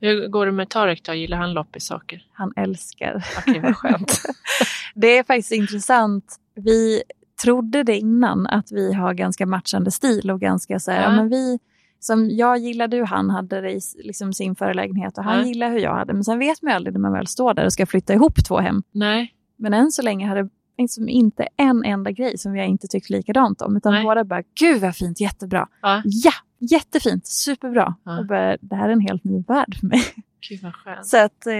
[0.00, 1.14] Hur går det med Tarek då?
[1.14, 2.26] Gillar han loppissaker?
[2.32, 3.24] Han älskar.
[3.38, 4.22] Okej, vad skönt.
[4.94, 6.36] det är faktiskt intressant.
[6.54, 7.02] Vi
[7.42, 11.04] trodde det innan att vi har ganska matchande stil och ganska så här, Ja.
[11.10, 11.16] ja.
[11.16, 11.58] men vi,
[12.04, 15.44] som jag gillade hur han hade det i liksom sin förlägenhet och han Ja.
[15.46, 16.12] gillade hur jag hade.
[16.12, 18.44] Men sen vet man ju aldrig när man väl står där och ska flytta ihop
[18.48, 18.82] två hem.
[18.92, 19.34] Nej.
[19.56, 23.10] Men än så länge har det liksom inte en enda grej som vi inte tyckt
[23.10, 23.76] likadant om.
[23.76, 24.04] Utan Nej.
[24.04, 25.68] båda bara, gud vad fint, jättebra.
[25.82, 26.02] Ja.
[26.04, 27.94] Ja, jättefint, superbra.
[28.04, 28.18] Ja.
[28.18, 30.02] Och bara, det här är en helt ny värld för mig.
[30.48, 31.06] Gud vad skönt.
[31.06, 31.52] Så att, eh,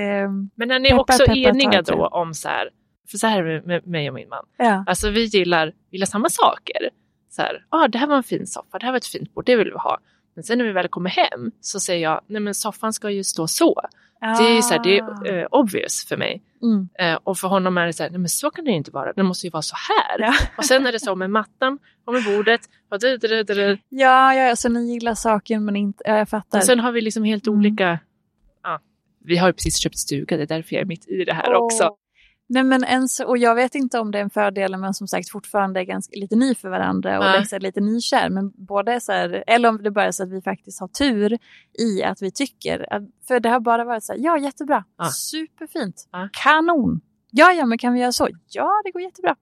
[0.55, 2.71] Men är ni Peppar, också peppar, eniga då om så här,
[3.11, 4.45] för så här är det med mig och min man.
[4.57, 4.85] ja.
[4.87, 6.91] Alltså vi gillar, gillar samma saker.
[7.31, 9.47] Så här, ah, det här var en fin soffa, det här var ett fint bord,
[9.47, 9.99] det vill vi ha.
[10.35, 13.25] Men sen när vi väl kommer hem så säger jag, nej men soffan ska ju
[13.25, 13.81] stå så.
[14.21, 16.43] Det är ju så här, det är eh, obvious för mig.
[16.63, 16.89] Mm.
[16.99, 19.13] Eh, och för honom är det så här, nej men så kan det inte vara,
[19.13, 20.21] det måste ju vara så här.
[20.21, 20.35] Ja.
[20.59, 22.61] Och sen är det så med mattan och med bordet.
[22.91, 23.79] Och, det, det, det, det.
[23.89, 26.59] Ja, ja, så ni gillar saken men inte, ja, jag fattar.
[26.59, 27.59] och sen har vi liksom helt Mm.
[27.59, 27.99] olika,
[28.63, 28.81] ja,
[29.25, 31.55] vi har ju precis köpt stuga, det är därför jag är mitt i det här
[31.55, 31.65] Åh.
[31.65, 31.97] också.
[32.47, 35.09] Nej, men en, så- och jag vet inte om det är en fördel, men som
[35.09, 38.31] sagt fortfarande är ganska lite ny för varandra och liksom lite nykär.
[38.31, 40.89] Men båda är så här, eller om det bara är så att vi faktiskt har
[40.89, 41.39] tur
[41.79, 45.05] i att vi tycker, att, för det har bara varit så här, ja jättebra, Ja.
[45.11, 46.29] superfint, Ja.
[46.33, 47.01] kanon.
[47.31, 48.29] Ja, ja, men kan vi göra så?
[48.49, 49.37] Ja, det går jättebra.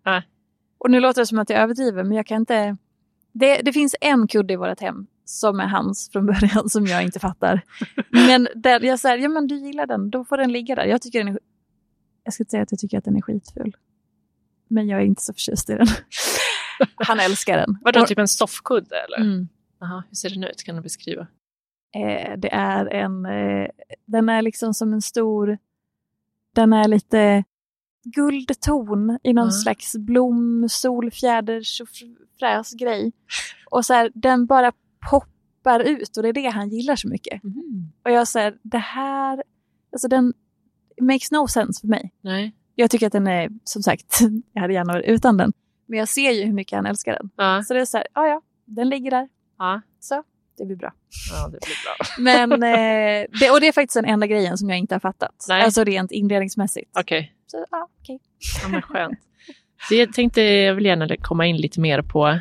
[0.78, 2.76] Och nu låter det som att jag överdriver, men jag kan inte...
[3.32, 7.02] Det, det finns en kudde i vårt hem som är hans från början som jag
[7.02, 7.60] inte fattar.
[8.10, 10.84] Men där jag säger, ja men du gillar den, då får den ligga där.
[10.84, 11.38] Jag tycker den är,
[12.24, 13.76] jag ska inte säga att jag tycker att den är skitful.
[14.68, 15.86] Men jag är inte så förtjust i den.
[16.96, 17.78] Han älskar den.
[17.82, 19.16] Vadå, Och- typ en soffkudde eller?
[19.32, 19.48] Mm.
[19.80, 20.62] Jaha, hur ser den ut?
[20.62, 21.26] Kan du beskriva?
[21.94, 23.68] Eh, det är en, eh,
[24.06, 25.58] den är liksom som en stor,
[26.54, 27.44] den är lite
[28.04, 29.50] guldton i någon Ja.
[29.50, 33.12] slags blom, solfjäders och fr- fräs grej.
[33.70, 34.72] Och så här, den bara
[35.10, 37.42] poppar ut och det är det han gillar så mycket.
[38.04, 39.42] Och jag säger, det här,
[39.92, 40.32] alltså den
[41.02, 42.12] makes no sense för mig.
[42.20, 42.52] Nej.
[42.74, 44.18] Jag tycker att den är, som sagt,
[44.52, 45.52] jag hade gärna varit utan den.
[45.86, 47.30] Men jag ser ju hur mycket han älskar den.
[47.36, 47.62] Ja.
[47.62, 49.28] Så det är så här, ja ja, den ligger där.
[49.58, 49.80] Ja.
[50.00, 50.22] Så,
[50.58, 50.92] det blir bra.
[51.32, 52.06] ja, det blir bra.
[52.18, 55.44] Men, eh, det, och det är faktiskt den enda grejen som jag inte har fattat.
[55.48, 55.62] Nej.
[55.62, 56.90] Alltså rent inredningsmässigt.
[56.98, 58.20] Okej, Så, ja, okej.
[58.62, 59.18] ja, men skönt.
[59.88, 62.38] Så jag tänkte, jag vill gärna komma in lite mer på eh,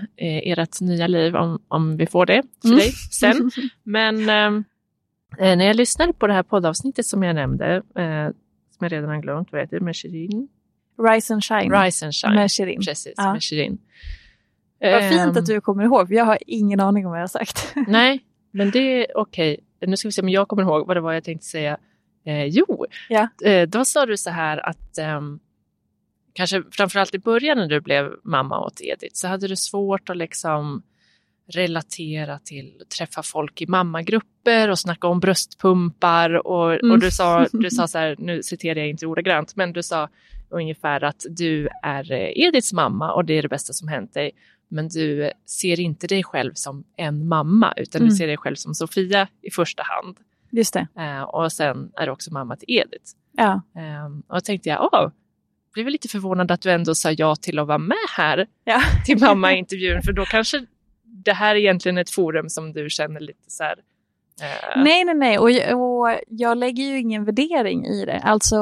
[0.51, 2.79] ert nya liv om, om vi får det för Mm.
[2.79, 3.51] dig sen.
[3.83, 4.63] Men ehm,
[5.39, 8.29] eh, när jag lyssnade på det här poddavsnittet som jag nämnde, eh,
[8.81, 10.47] som jag redan har glömt, vad heter det, med Shirin?
[11.09, 12.33] Rise and shine Rise and Shine.
[12.35, 12.81] med Shirin.
[12.85, 13.33] Precis, Ja.
[13.33, 13.77] med Shirin.
[14.79, 17.23] Vad fint Ehm, att du kommer ihåg, för jag har ingen aning om vad jag
[17.23, 17.73] har sagt.
[17.87, 18.19] Nej,
[18.51, 19.59] men det är okej.
[19.87, 21.77] Nu ska vi se om jag kommer ihåg vad det var jag tänkte säga.
[22.25, 23.27] Eh, jo, Ja.
[23.45, 25.39] eh, då sa du så här att ehm,
[26.33, 30.17] kanske framförallt i början när du blev mamma åt Edith så hade du svårt att
[30.17, 30.83] liksom
[31.47, 36.91] relatera till träffa folk i mammagrupper och snacka om bröstpumpar och, Mm.
[36.91, 40.09] och du, sa, du sa så här, nu citerar jag inte ordagrant, men du sa
[40.49, 44.31] ungefär att du är eh, Ediths mamma och det är det bästa som hänt dig.
[44.73, 48.15] Men du ser inte dig själv som en mamma utan du Mm.
[48.17, 50.17] ser dig själv som Sofia i första hand.
[50.51, 50.87] Just det.
[50.99, 53.11] Eh, och sen är du också mamma till Edith.
[53.37, 53.61] Ja.
[53.75, 55.09] Eh, och då tänkte jag, åh,
[55.73, 58.81] blev lite förvånad att du ändå sa ja till att vara med här Ja.
[59.05, 60.65] till mamma-intervjun för då kanske
[61.11, 63.75] det här är egentligen ett forum som du känner lite så här.
[64.41, 65.37] eh, Nej, nej, nej.
[65.39, 65.49] Och,
[65.81, 68.19] och jag lägger ju ingen värdering i det.
[68.19, 68.57] Alltså,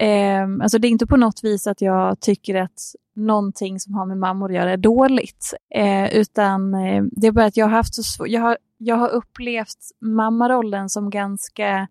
[0.00, 2.80] eh, alltså, det är inte på något vis att jag tycker att
[3.16, 5.54] någonting som har med mammor att göra är dåligt.
[5.74, 8.28] Eh, utan eh, det är bara att jag har haft så svårt.
[8.28, 11.88] Jag har, jag har upplevt mammarollen som ganska...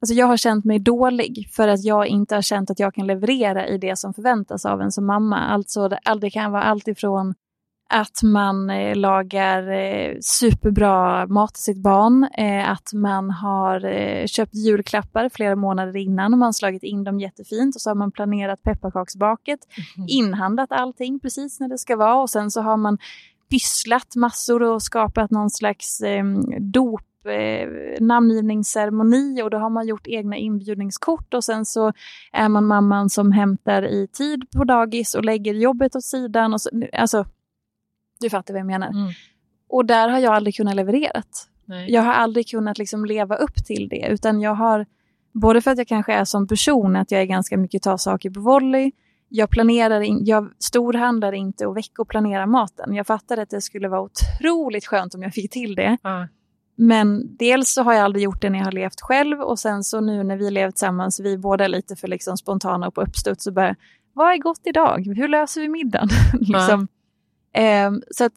[0.00, 3.06] Alltså jag har känt mig dålig för att jag inte har känt att jag kan
[3.06, 5.38] leverera i det som förväntas av en som mamma.
[5.38, 7.34] Alltså det, det kan vara allt ifrån
[7.88, 13.80] att man eh, lagar eh, superbra mat till sitt barn, eh, att man har
[14.26, 17.94] köpt julklappar flera månader innan och man har slagit in dem jättefint och så har
[17.94, 19.60] man planerat pepparkaksbaket,
[19.96, 20.06] Mhm.
[20.08, 22.98] inhandlat allting precis när det ska vara och sen så har man
[23.50, 26.24] pysslat massor och skapat någon slags eh,
[26.60, 27.68] dop eh,
[28.00, 31.92] namngivningsceremoni och då har man gjort egna inbjudningskort och sen så
[32.32, 36.54] är man mamman som hämtar i tid på dagis och lägger jobbet åt sidan.
[36.54, 37.24] Och så, alltså,
[38.20, 38.88] du fattar vad jag menar.
[38.88, 39.12] Mm.
[39.68, 41.22] Och där har jag aldrig kunnat leverera.
[41.88, 44.86] Jag har aldrig kunnat liksom leva upp till det, utan jag har,
[45.32, 48.30] både för att jag kanske är som person, att jag är ganska mycket ta saker
[48.30, 48.92] på volley,
[49.28, 52.94] jag planerar in, jag storhandlar inte och veckoplanerar maten.
[52.94, 55.98] Jag fattar att det skulle vara otroligt skönt om jag fick till det.
[56.02, 56.28] Ja.
[56.76, 59.84] Men dels så har jag aldrig gjort det när jag har levt själv och sen
[59.84, 63.02] så nu när vi lever tillsammans, vi båda är lite för liksom spontana och på
[63.02, 63.76] uppstuds och bara,
[64.12, 65.06] vad är gott idag?
[65.16, 66.08] Hur löser vi middagen?
[66.40, 66.88] liksom.
[67.56, 68.32] Ehm, så att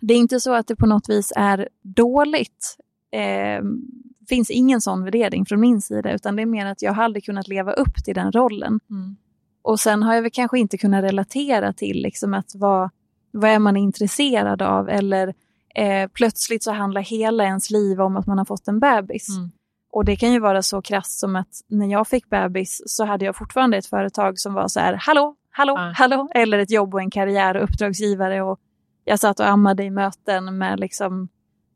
[0.00, 2.76] det är inte så att det på något vis är dåligt.
[3.12, 3.80] Ehm,
[4.28, 7.24] finns ingen sån värdering från min sida, utan det är mer att jag har aldrig
[7.24, 8.80] kunnat leva upp till den rollen.
[8.90, 9.16] Mm.
[9.62, 12.90] Och sen har jag väl kanske inte kunnat relatera till liksom att vad,
[13.30, 15.34] vad är man intresserad av eller
[15.74, 19.28] eh, plötsligt så handlar hela ens liv om att man har fått en bebis.
[19.28, 19.50] Mm.
[19.92, 23.24] Och det kan ju vara så krasst som att när jag fick bebis så hade
[23.24, 25.92] jag fortfarande ett företag som var så här, hallå, hallå, Ja.
[25.96, 28.60] hallå, eller ett jobb och en karriär och uppdragsgivare och
[29.04, 31.28] jag satt och ammade i möten med liksom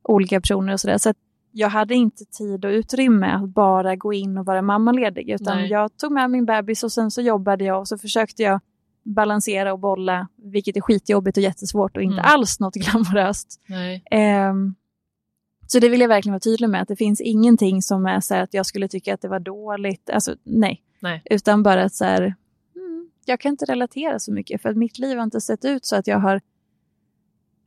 [0.02, 0.98] olika personer och sådär.
[0.98, 1.14] Så
[1.52, 5.70] jag hade inte tid och utrymme att bara gå in och vara mammaledig utan Nej.
[5.70, 8.60] jag tog med min bebis och sen så jobbade jag och så försökte jag
[9.02, 12.24] balansera och bolla, vilket är skitjobbigt och jättesvårt och inte Mm.
[12.32, 13.60] alls något glamoröst.
[14.10, 14.74] Ehm,
[15.66, 18.34] så det vill jag verkligen vara tydlig med, att det finns ingenting som är så
[18.34, 20.10] att jag skulle tycka att det var dåligt.
[20.10, 20.82] Alltså nej.
[21.00, 21.22] Nej.
[21.30, 22.34] Utan bara att så här,
[23.28, 25.96] jag kan inte relatera så mycket för att mitt liv har inte sett ut så
[25.96, 26.40] att jag har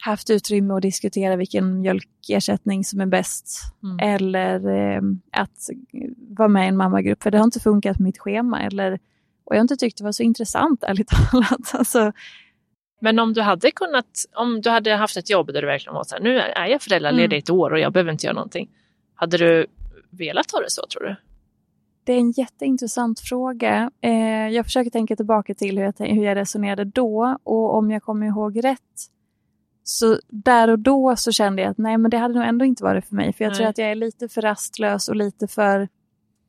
[0.04, 3.60] haft utrymme att diskutera vilken mjölkersättning som är bäst.
[3.84, 4.00] Mm.
[4.16, 5.70] Eller eh, att
[6.30, 8.62] vara med i en mammagrupp, för det har inte funkat på mitt schema.
[8.62, 8.92] Eller,
[9.44, 11.74] och jag har inte tyckt det var så intressant, ärligt talat.
[11.74, 12.12] Alltså,
[13.02, 16.04] Men om du hade kunnat, om du hade haft ett jobb där du verkligen var
[16.04, 17.40] så här, nu är jag föräldraledig Mm.
[17.40, 18.70] ett år och jag behöver inte göra någonting.
[19.16, 19.66] Hade du
[20.10, 21.16] velat ha det så tror du?
[22.10, 23.92] Det är en jätteintressant fråga.
[24.02, 28.04] Eh, jag försöker tänka tillbaka till hur jag, hur jag resonerade då och om jag
[28.04, 29.10] kommer ihåg rätt
[29.84, 32.84] så där och då så kände jag att nej men det hade nog ändå inte
[32.84, 33.70] varit för mig för jag tror Nej.
[33.70, 35.88] att jag är lite för rastlös och lite för,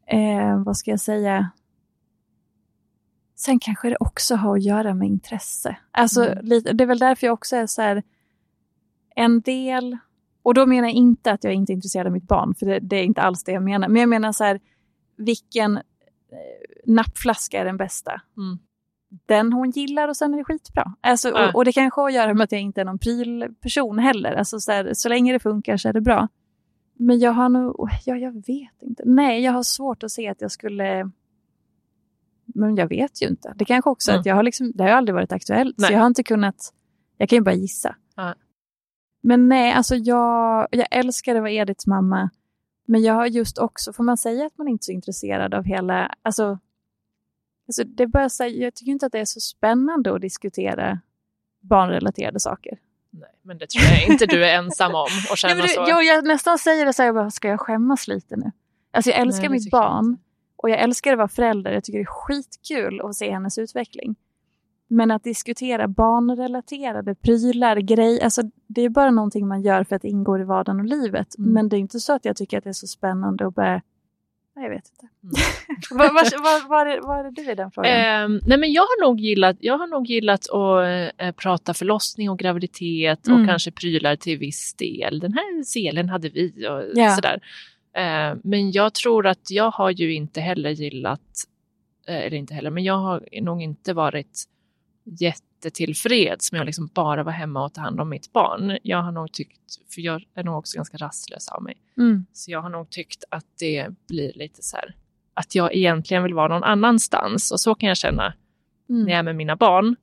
[0.07, 1.51] eh, vad ska jag säga,
[3.37, 5.77] Sen kanske det också har att göra med intresse.
[5.91, 6.45] Alltså, Mm.
[6.45, 8.03] lite, det är väl därför jag också är så här,
[9.17, 9.97] en del,
[10.43, 12.79] och då menar jag inte att jag inte är intresserad av mitt barn, för det,
[12.79, 13.89] det är inte alls det jag menar.
[13.89, 14.61] Men jag menar så här,
[15.21, 15.83] vilken eh,
[16.87, 18.23] nappflaska är den bästa?
[18.37, 18.59] Mm.
[19.27, 20.95] Den hon gillar och sen är det skitbra.
[21.01, 21.49] Alltså, Ja.
[21.49, 24.33] och, och det kanske har att göra med att jag inte är någon prylperson heller.
[24.33, 26.29] Alltså, så, här, så länge det funkar så är det bra.
[26.95, 29.03] Men jag har nog, ja jag vet inte.
[29.07, 31.11] Nej, jag har svårt att se att jag skulle
[32.55, 33.53] men jag vet ju inte.
[33.57, 34.21] Det kanske också Mm.
[34.21, 35.75] att jag har liksom, det har aldrig varit aktuellt.
[35.79, 35.87] Nej.
[35.87, 36.73] Så jag har inte kunnat,
[37.17, 37.97] jag kan ju bara gissa.
[38.17, 38.35] Ja.
[39.23, 42.31] Men nej, alltså jag, jag älskar att vara Ediths mamma.
[42.91, 45.65] Men jag har just också, får man säga att man inte är så intresserad av
[45.65, 46.59] hela, alltså,
[47.69, 51.01] alltså det bara så här, jag tycker inte att det är så spännande att diskutera
[51.61, 52.79] barnrelaterade saker.
[53.11, 55.85] Nej, men det tror jag inte du är ensam om att känna men så.
[55.85, 58.53] det, jo, jag nästan säger det så här, jag bara, ska jag skämmas lite nu?
[58.93, 60.05] Alltså jag älskar Nej, mitt jag barn.
[60.07, 60.23] inte.
[60.57, 61.73] Och jag älskar att vara förälder.
[61.73, 64.17] Jag tycker det är skitkul att se hennes utveckling.
[64.93, 70.03] Men att diskutera barnrelaterade prylar, grejer, alltså det är bara någonting man gör för att
[70.03, 71.39] det ingår i vardagen och livet.
[71.39, 71.53] Mm.
[71.53, 73.83] Men det är inte så att jag tycker att det är så spännande att börja...
[74.57, 75.09] Nej, jag vet inte.
[75.23, 76.15] Mm.
[76.69, 76.87] vad,
[77.27, 77.91] är, du i den frågan?
[77.93, 82.31] Ehm, nej men jag har nog gillat, jag har nog gillat att eh, prata förlossning
[82.31, 83.41] och graviditet Mm.
[83.41, 85.21] och kanske prylar till viss del.
[85.21, 87.11] Den här selen hade vi och Ja.
[87.15, 87.41] sådär.
[87.95, 91.21] Ehm, men jag tror att jag har ju inte heller gillat,
[92.09, 94.45] eh, eller inte heller, men jag har nog inte varit
[95.21, 98.79] jättetillfreds med att liksom bara vara hemma och ta hand om mitt barn.
[98.83, 102.27] Jag har nog tyckt, för jag är nog också ganska rastlös av mig, Mm.
[102.33, 104.95] så jag har nog tyckt att det blir lite så här,
[105.35, 108.35] att jag egentligen vill vara någon annanstans och så kan jag känna
[108.91, 109.03] Mm.
[109.03, 109.97] när jag är med mina barn.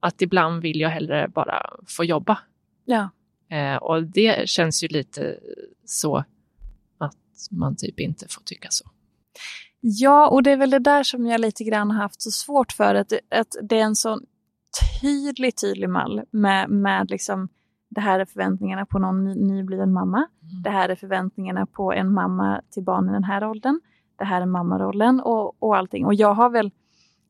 [0.00, 2.38] Att ibland vill jag hellre bara få jobba.
[2.84, 3.08] Ja.
[3.56, 5.38] Eh, och det känns ju lite
[5.84, 6.16] så
[6.98, 7.16] att
[7.50, 8.84] man typ inte får tycka så.
[9.80, 12.72] Ja, och det är väl det där som jag lite grann har haft så svårt
[12.72, 12.94] för.
[12.94, 14.26] Att, att det är en sån
[15.00, 17.48] tydlig, tydlig mall med, med liksom
[17.88, 20.26] det här är förväntningarna på någon ny, nybliven mamma.
[20.64, 23.80] Det här är förväntningarna på en mamma till barn i den här åldern.
[24.18, 26.06] Det här är mammarollen och, och allting.
[26.06, 26.70] Och jag har väl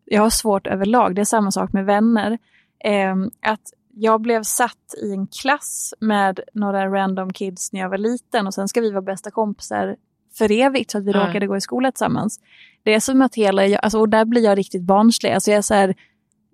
[0.05, 2.38] jag har svårt överlag, det är samma sak med vänner.
[2.85, 7.98] Eh, att jag blev satt i en klass med några random kids när jag var
[7.98, 9.96] liten och sen ska vi vara bästa kompisar
[10.38, 11.26] för evigt så att vi Ja.
[11.28, 12.40] råkade gå i skola tillsammans.
[12.83, 15.33] Det är som att hela, alltså, och där blir jag riktigt barnslig.
[15.33, 15.94] Alltså jag är så här,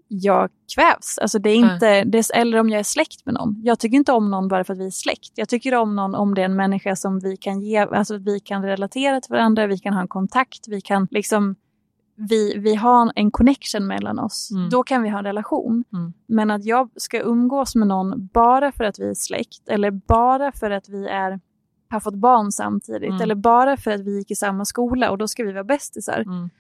[0.09, 1.19] jag kvävs.
[1.19, 3.61] Alltså det är inte, det är, eller om jag är släkt med någon.
[3.63, 5.33] Jag tycker inte om någon bara för att vi är släkt.
[5.35, 8.41] Jag tycker om någon om det är en människa som vi kan ge, alltså vi
[8.41, 11.57] kan relatera till varandra, vi kan ha en kontakt, vi kan liksom,
[12.17, 14.51] vi, vi har en connection mellan oss.
[14.51, 14.71] Mm.
[14.71, 15.85] Då kan vi ha en relation.
[15.93, 16.13] Mm.
[16.27, 20.53] Men att jag ska umgås med någon bara för att vi är släkt eller bara
[20.53, 21.41] för att vi är,
[21.91, 23.23] har fått barn samtidigt Mm.
[23.23, 26.21] eller bara för att vi gick i samma skola och då ska vi vara bästisar.
[26.21, 26.51] Mm.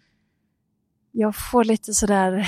[1.12, 2.46] Jag får lite sådär,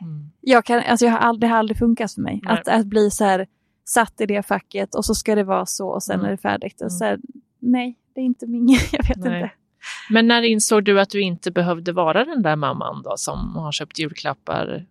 [0.00, 0.30] Mm.
[0.40, 2.40] jag kan, alltså jag har aldrig, det har aldrig funkat för mig.
[2.44, 2.52] Nej.
[2.58, 3.46] Att, att bli så här
[3.84, 6.26] satt i det facket och så ska det vara så och sen Mm.
[6.26, 6.74] är det färdigt.
[6.80, 6.90] Och Mm.
[6.98, 7.18] så här,
[7.58, 9.42] nej, det är inte min, jag vet Nej.
[9.42, 9.50] inte.
[10.10, 13.72] Men när insåg du att du inte behövde vara den där mamman då som har
[13.72, 14.86] köpt julklappar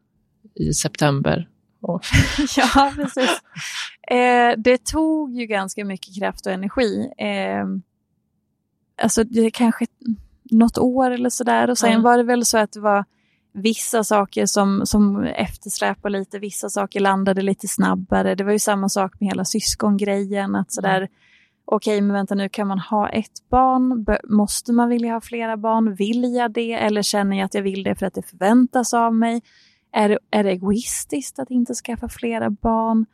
[0.56, 1.50] i september?
[1.82, 2.02] Och,
[2.58, 3.42] ja, precis.
[4.12, 7.10] Eh, det tog ju ganska mycket kraft och energi.
[7.18, 7.66] Eh,
[9.02, 9.86] alltså det kanske
[10.52, 11.70] något år eller sådär.
[11.70, 12.00] Och sen Ja.
[12.00, 13.06] var det väl så att det var
[13.58, 18.36] vissa saker som, som eftersläpar lite, vissa saker landade lite snabbare.
[18.36, 20.56] Det var ju samma sak med hela syskongrejen.
[20.56, 21.10] Att sådär, mm.
[21.66, 24.06] okej, okay, men vänta nu, kan man ha ett barn?
[24.24, 25.96] Måste man vilja ha flera barn?
[25.96, 26.74] Vill jag det?
[26.74, 29.42] Eller känner jag att jag vill det för att det förväntas av mig?
[29.92, 33.06] Är, är det egoistiskt att inte skaffa flera barn?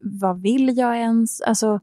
[0.00, 1.40] Vad vill jag ens?
[1.40, 1.80] Alltså,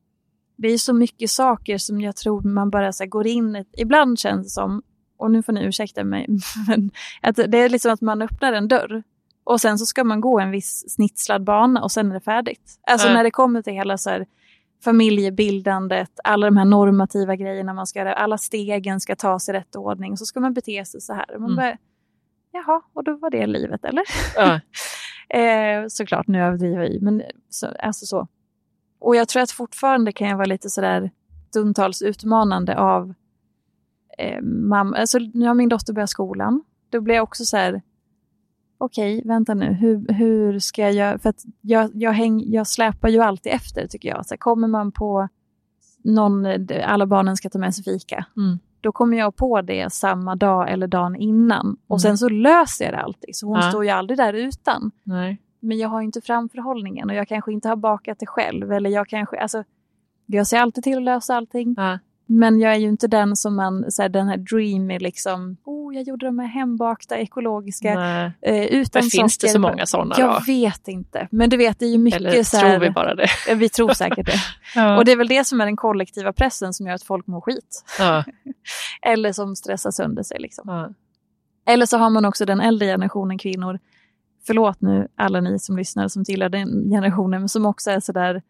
[0.57, 4.45] det är så mycket saker som jag tror man bara så går in Ibland känns
[4.45, 4.81] det som,
[5.21, 6.27] och nu får ni ursäkta mig,
[6.67, 9.03] men att det är liksom att man öppnar en dörr
[9.43, 12.79] och sen så ska man gå en viss snitslad bana och sen är det färdigt.
[12.87, 13.17] Alltså mm.
[13.17, 14.25] när det kommer till hela så här,
[14.83, 19.75] familjebildandet, alla de här normativa grejerna man ska göra, alla stegen ska tas i rätt
[19.75, 21.25] ordning, så ska man bete sig så här.
[21.29, 21.55] Man mm.
[21.55, 21.77] bara,
[22.51, 24.03] Jaha, och då var det livet eller?
[24.37, 24.59] Mm.
[25.83, 28.27] eh, såklart, nu överdriver jag men så, alltså så.
[28.99, 31.11] Och jag tror att fortfarande kan jag vara lite sådär
[31.49, 33.13] stundtals utmanande av
[34.21, 34.97] eh, mamma.
[34.97, 36.63] Alltså, nu har min dotter börjat skolan.
[36.89, 37.81] Då blir jag också så här,
[38.77, 41.19] okej, okay, vänta nu, hur, hur ska jag göra?
[41.19, 44.25] För att jag, jag, häng, jag släpar ju alltid efter tycker jag.
[44.25, 45.27] Så här, kommer man på
[46.03, 46.45] någon,
[46.85, 48.25] alla barnen ska ta med sig fika.
[48.37, 48.59] Mm.
[48.81, 51.77] Då kommer jag på det samma dag eller dagen innan.
[51.87, 51.99] Och mm.
[51.99, 53.35] sen så löser jag det alltid.
[53.35, 53.69] Så hon ja.
[53.69, 54.91] står ju aldrig där utan.
[55.03, 55.41] Nej.
[55.59, 58.71] Men jag har inte framförhållningen och jag kanske inte har bakat det själv.
[58.71, 59.63] Eller jag kanske, alltså,
[60.25, 61.73] jag ser alltid till att lösa allting.
[61.77, 61.99] Ja.
[62.25, 65.95] Men jag är ju inte den som man, så här, den här dreamy liksom, oh
[65.95, 67.93] jag gjorde de här hembakta ekologiska
[68.41, 70.39] eh, utan Men finns det så många sådana Jag då?
[70.47, 71.27] vet inte.
[71.31, 73.27] Men du vet, det är ju mycket Eller så här, tror vi bara det?
[73.55, 74.39] Vi tror säkert det.
[74.75, 74.97] ja.
[74.97, 77.41] Och det är väl det som är den kollektiva pressen som gör att folk mår
[77.41, 77.83] skit.
[77.99, 78.23] Ja.
[79.01, 80.63] Eller som stressar sönder sig liksom.
[80.67, 80.93] Ja.
[81.73, 83.79] Eller så har man också den äldre generationen kvinnor,
[84.47, 88.41] förlåt nu alla ni som lyssnar som tillhör den generationen, men som också är sådär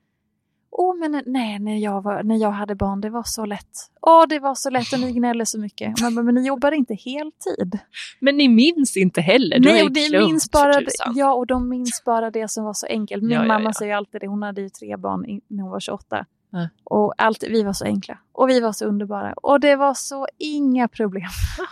[0.71, 3.69] oh, men nej, när jag, var, när jag hade barn, det var så lätt.
[4.01, 6.01] Åh, oh, det var så lätt och ni gnäller så mycket.
[6.01, 7.79] Men, men ni jobbar inte heltid.
[8.19, 9.59] Men ni minns inte heller?
[9.59, 10.81] Du nej, och de minns bara,
[11.15, 13.23] ja, och de minns bara det som var så enkelt.
[13.23, 13.73] Min ja, mamma ja.
[13.73, 16.25] säger alltid det, hon hade ju tre barn när hon var 28.
[16.49, 16.69] Ja.
[16.83, 18.17] Och allt, vi var så enkla.
[18.31, 19.33] Och vi var så underbara.
[19.33, 21.29] Och det var så inga problem.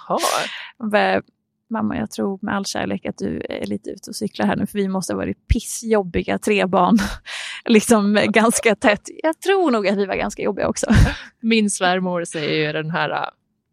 [0.07, 1.21] Jaha.
[1.69, 4.65] mamma, jag tror med all kärlek att du är lite ute och cyklar här nu,
[4.65, 6.97] för vi måste ha varit pissjobbiga, tre barn,
[7.69, 9.09] liksom ganska tätt.
[9.23, 10.85] Jag tror nog att vi var ganska jobbiga också.
[11.39, 13.09] Min svärmor säger ju den här,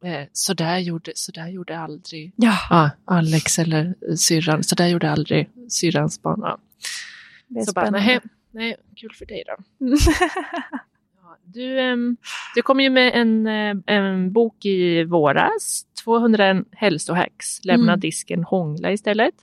[0.04, 2.58] eh, så, där gjorde, så där gjorde aldrig ja.
[2.70, 6.40] ah, Alex eller syrran, så där gjorde aldrig syrrans barn.
[6.42, 6.58] Ja.
[7.48, 7.98] Det är så spännande.
[7.98, 9.86] Bara, nej, nej, kul för dig då.
[11.48, 12.16] Du, um,
[12.54, 18.00] du kom ju med en, eh, en bok i våras, 200 hälsohacks, lämna mm.
[18.00, 19.34] disken hångla istället.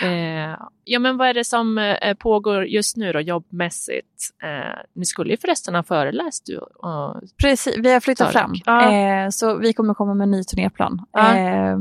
[0.00, 0.06] Ja.
[0.06, 4.30] Eh, ja, men vad är det som eh, pågår just nu då, jobbmässigt?
[4.42, 6.46] Eh, ni skulle ju förresten ha föreläst.
[6.46, 8.54] Du, och, precis, vi har flyttat fram.
[8.64, 8.92] Ja.
[8.92, 11.06] Eh, så vi kommer komma med en ny turnéplan.
[11.12, 11.38] Ja.
[11.38, 11.76] Eh,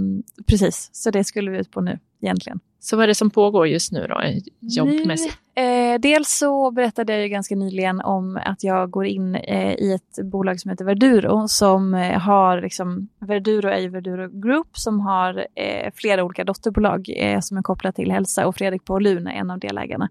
[0.47, 2.59] precis, så det skulle vi ut på nu egentligen.
[2.79, 4.21] Så vad är det som pågår just nu då,
[4.59, 5.37] jobbmässigt?
[5.55, 9.93] Eh, dels så berättade jag ju ganska nyligen om att jag går in eh, i
[9.93, 14.99] ett bolag som heter Verduro som eh, har, liksom, Verduro är ju Verduro Group som
[14.99, 19.31] har eh, flera olika dotterbolag eh, som är kopplade till hälsa och Fredrik Paulun är
[19.31, 20.09] en av delägarna.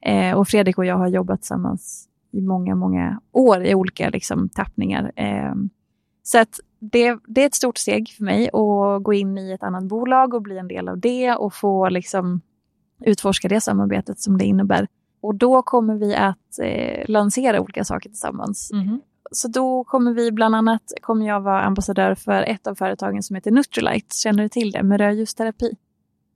[0.00, 4.48] Eh, och Fredrik och jag har jobbat tillsammans i många, många år i olika liksom,
[4.48, 5.12] tappningar.
[6.22, 9.62] så att det, det, är ett stort steg för mig att gå in i ett
[9.62, 12.40] annat bolag och bli en del av det och få liksom
[13.00, 14.86] utforska det samarbetet som det innebär.
[15.20, 18.70] Och då kommer vi att eh, lansera olika saker tillsammans.
[18.72, 19.00] Mm.
[19.30, 23.36] Så då kommer vi bland annat, kommer jag vara ambassadör för ett av företagen som
[23.36, 24.16] heter Nutrilite.
[24.22, 24.82] Känner du till det?
[24.82, 25.76] Med rödljusterapi.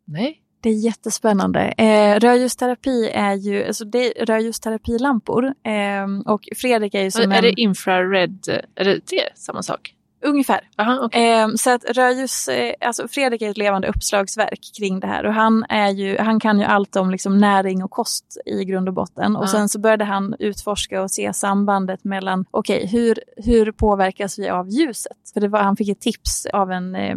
[0.05, 0.42] Nej.
[0.63, 1.61] Det är jättespännande.
[1.79, 5.45] Eh, rödljusterapi är ju, alltså det är rödljusterapilampor.
[5.45, 7.43] Eh, och Fredrik är ju som är en...
[7.43, 8.39] det infrared,
[8.75, 9.95] är det, det samma sak?
[10.25, 10.61] Ungefär.
[10.77, 11.23] Aha, okay.
[11.23, 15.35] eh, så att rödljus, eh, alltså Fredrik är ett levande uppslagsverk kring det här och
[15.35, 18.95] han, är ju, han kan ju allt om liksom näring och kost i grund och
[18.95, 19.37] botten.
[19.37, 24.39] Och sen så började han utforska och se sambandet mellan, okej, okay, hur, hur påverkas
[24.39, 25.17] vi av ljuset?
[25.35, 27.17] För det var, han fick ett tips av en eh,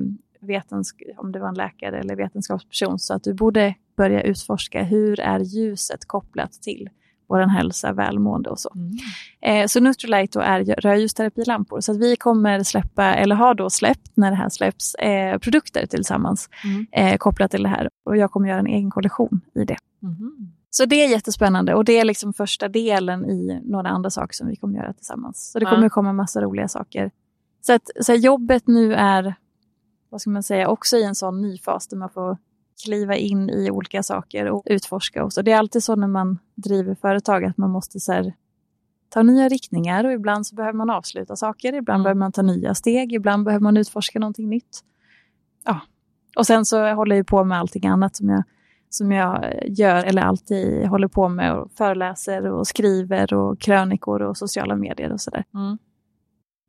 [1.17, 5.39] om det var en läkare eller vetenskapsperson, så att du borde börja utforska hur är
[5.39, 6.89] ljuset kopplat till
[7.27, 8.69] vår hälsa, välmående och så.
[8.75, 8.91] Mm.
[9.41, 11.81] Eh, så Nutrilite är rödljusterapilampor.
[11.81, 15.85] Så att vi kommer släppa, eller har då släppt när det här släpps, eh, produkter
[15.85, 16.85] tillsammans mm.
[16.91, 17.89] eh, kopplat till det här.
[18.05, 19.77] Och jag kommer göra en egen kollektion i det.
[20.03, 20.51] Mm.
[20.69, 24.47] Så det är jättespännande och det är liksom första delen i några andra saker som
[24.47, 25.51] vi kommer göra tillsammans.
[25.51, 27.11] Så det kommer komma massa roliga saker.
[27.61, 29.35] Så att så jobbet nu är,
[30.15, 32.37] vad ska man säga, också i en sån ny fas där man får
[32.83, 35.23] kliva in i olika saker och utforska.
[35.23, 35.41] Och så.
[35.41, 38.33] Det är alltid så när man driver företag att man måste så här,
[39.09, 42.03] ta nya riktningar och ibland så behöver man avsluta saker, ibland mm.
[42.03, 44.79] behöver man ta nya steg, ibland behöver man utforska någonting nytt.
[45.65, 45.79] Ja.
[46.37, 48.43] Och sen så håller jag på med allting annat som jag,
[48.89, 54.37] som jag gör, eller alltid håller på med, och föreläser och skriver och krönikor och
[54.37, 55.43] sociala medier och sådär.
[55.53, 55.77] Mm.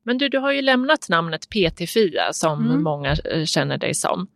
[0.06, 2.82] Men du, du har ju lämnat namnet PT-Fia som Mm.
[2.82, 4.26] många eh, känner dig som.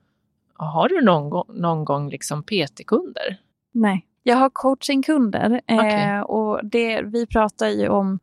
[0.55, 3.37] Har du någon, gång- någon gång liksom PT-kunder?
[3.73, 4.07] Nej.
[4.23, 6.05] Jag har coachingkunder Okej.
[6.11, 8.19] eh, och det, vi pratar ju om,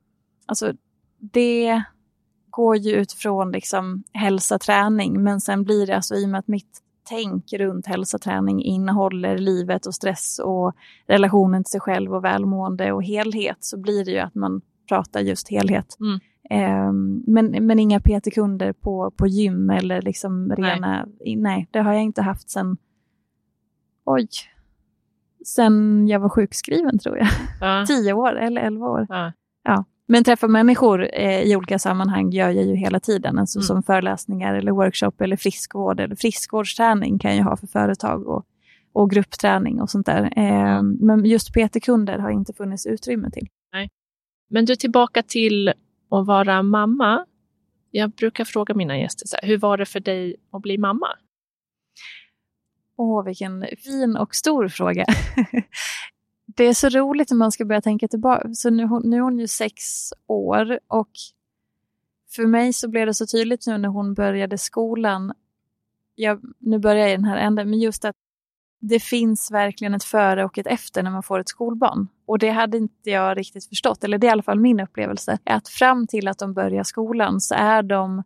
[0.45, 0.71] alltså
[1.19, 1.83] det
[2.49, 6.47] går ju utifrån liksom hälsa, träning, men sen blir det alltså i och med att
[6.47, 10.75] mitt tänk runt hälsa, träning innehåller livet och stress och
[11.07, 15.19] relationen till sig själv och välmående och helhet så blir det ju att man pratar
[15.19, 15.97] just helhet.
[15.99, 16.19] Mm.
[16.49, 16.91] Eh,
[17.27, 21.35] men, men inga PT-kunder på, på gym eller liksom rena, nej.
[21.35, 22.77] nej, det har jag inte haft sen,
[24.05, 24.27] oj,
[25.45, 27.27] sen jag var sjukskriven tror jag.
[27.61, 27.85] Ja.
[27.87, 29.05] Tio år eller elva år.
[29.09, 29.31] Ja.
[29.63, 29.85] Ja.
[30.09, 33.39] Men träffa människor eh, i olika sammanhang gör jag ju hela tiden.
[33.39, 33.63] Alltså Mm.
[33.63, 38.45] som föreläsningar eller workshop eller friskvård eller friskvårdsträning kan jag ha för företag och,
[38.93, 40.23] och gruppträning och sånt där.
[40.35, 40.97] Eh, Mm.
[41.01, 43.47] Men just PT-kunder har inte funnits utrymme till.
[44.47, 45.69] Men du, tillbaka till
[46.09, 47.25] att vara mamma.
[47.91, 51.07] Jag brukar fråga mina gäster, så här, hur var det för dig att bli mamma?
[52.97, 55.05] Åh, vilken fin och stor fråga.
[56.45, 58.53] det är så roligt när man ska börja tänka tillbaka.
[58.53, 59.73] Så nu, nu är hon ju sex
[60.27, 61.09] år och
[62.35, 65.33] för mig så blev det så tydligt nu när hon började skolan.
[66.15, 68.15] Jag, nu börjar jag i den här änden, men just att
[68.79, 72.07] det finns verkligen ett före och ett efter när man får ett skolbarn.
[72.25, 75.39] Och det hade inte jag riktigt förstått, eller det är i alla fall min upplevelse.
[75.43, 78.23] Att fram till att de börjar skolan så är de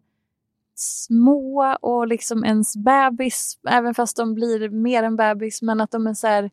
[0.76, 6.08] små och liksom ens bebis, även fast de blir mer än bebis, men att de
[6.08, 6.52] är så här,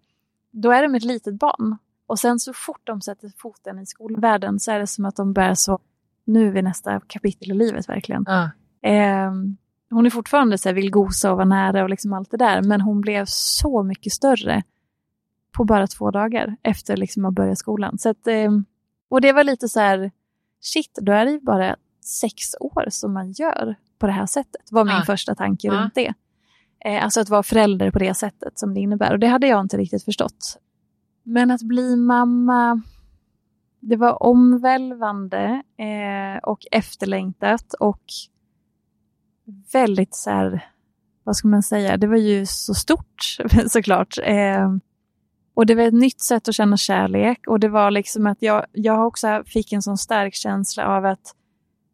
[0.51, 1.77] då är de ett litet barn.
[2.07, 5.33] Och sen så fort de sätter foten i skolvärlden så är det som att de
[5.33, 5.79] börjar så,
[6.25, 8.25] nu är vi nästa kapitel i livet verkligen.
[8.27, 8.51] Ja.
[8.91, 9.33] Eh,
[9.91, 12.63] hon är fortfarande så här, vill gosa och vara nära och liksom allt det där,
[12.63, 14.63] men hon blev så mycket större
[15.53, 17.99] på bara två dagar efter liksom att börja skolan.
[17.99, 18.51] Så att, eh,
[19.09, 20.11] och det var lite så här,
[20.61, 24.73] shit, då är det ju bara sex år som man gör på det här sättet,
[24.73, 25.03] var min Ja.
[25.07, 25.73] första tanke Ja.
[25.73, 26.15] runt det.
[26.85, 29.13] Eh, alltså att vara förälder på det sättet som det innebär.
[29.13, 30.59] Och det hade jag inte riktigt förstått.
[31.23, 32.83] Men att bli mamma,
[33.81, 38.03] det var omvälvande eh, och efterlängtat och
[39.73, 40.69] väldigt så här,
[41.25, 43.39] vad ska man säga, det var ju så stort
[43.69, 44.19] såklart.
[44.23, 44.69] Eh,
[45.55, 48.67] och det var ett nytt sätt att känna kärlek och det var liksom att jag,
[48.73, 51.35] jag också fick en sån stark känsla av att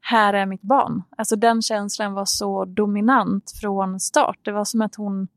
[0.00, 1.02] här är mitt barn.
[1.16, 4.38] Alltså den känslan var så dominant från start.
[4.42, 5.28] Det var som att hon,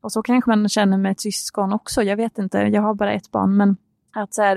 [0.00, 3.12] och så kanske man känner med ett syskon också, jag vet inte, jag har bara
[3.12, 3.76] ett barn, men
[4.12, 4.56] att så här,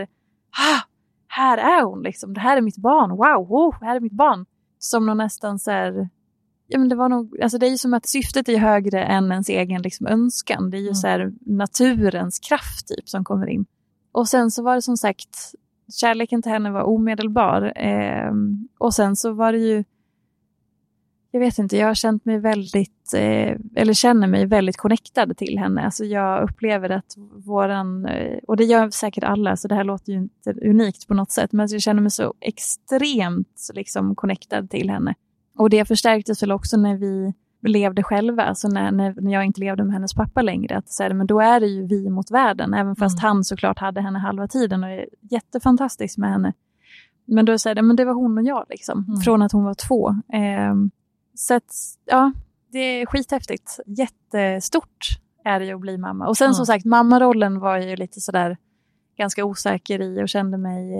[0.51, 0.81] ah,
[1.27, 4.45] här är hon liksom, det här är mitt barn, wow, oh, här är mitt barn.
[4.79, 6.09] Som någon nästan så här,
[6.69, 9.31] ja men det var nog, alltså det är ju som att syftet är högre än
[9.31, 10.69] ens egen liksom önskan.
[10.69, 10.95] Det är ju Mm.
[10.95, 13.65] så här naturens kraft typ som kommer in.
[14.11, 15.53] Och sen så var det som sagt,
[15.93, 17.73] kärleken till henne var omedelbar.
[17.75, 18.31] Eh,
[18.77, 19.83] och sen så var det ju,
[21.31, 25.57] jag vet inte, jag har känt mig väldigt, eh, eller känner mig väldigt connectad till
[25.59, 25.81] henne.
[25.81, 27.15] Alltså jag upplever att
[27.45, 31.13] våran, eh, och det gör säkert alla, så det här låter ju inte unikt på
[31.13, 35.15] något sätt, men jag känner mig så extremt liksom connectad till henne.
[35.59, 39.83] Och det förstärktes väl också när vi levde själva, alltså när, när, jag inte levde
[39.83, 40.77] med hennes pappa längre.
[40.77, 43.27] Att här, men då är det ju vi mot världen, även fast Mm.
[43.29, 46.53] han såklart hade henne halva tiden och är jättefantastisk med henne.
[47.25, 49.21] Men då säger det, men det var hon och jag liksom, Mm.
[49.21, 50.15] från att hon var två.
[50.33, 50.91] Ehm,
[51.35, 51.73] så att,
[52.05, 52.31] ja,
[52.71, 53.79] det är skithäftigt.
[53.85, 55.07] Jättestort
[55.43, 56.27] är det ju att bli mamma.
[56.27, 56.53] Och sen Mm.
[56.53, 58.57] som sagt, mammarollen var jag ju lite sådär
[59.17, 60.93] ganska osäker i och kände mig...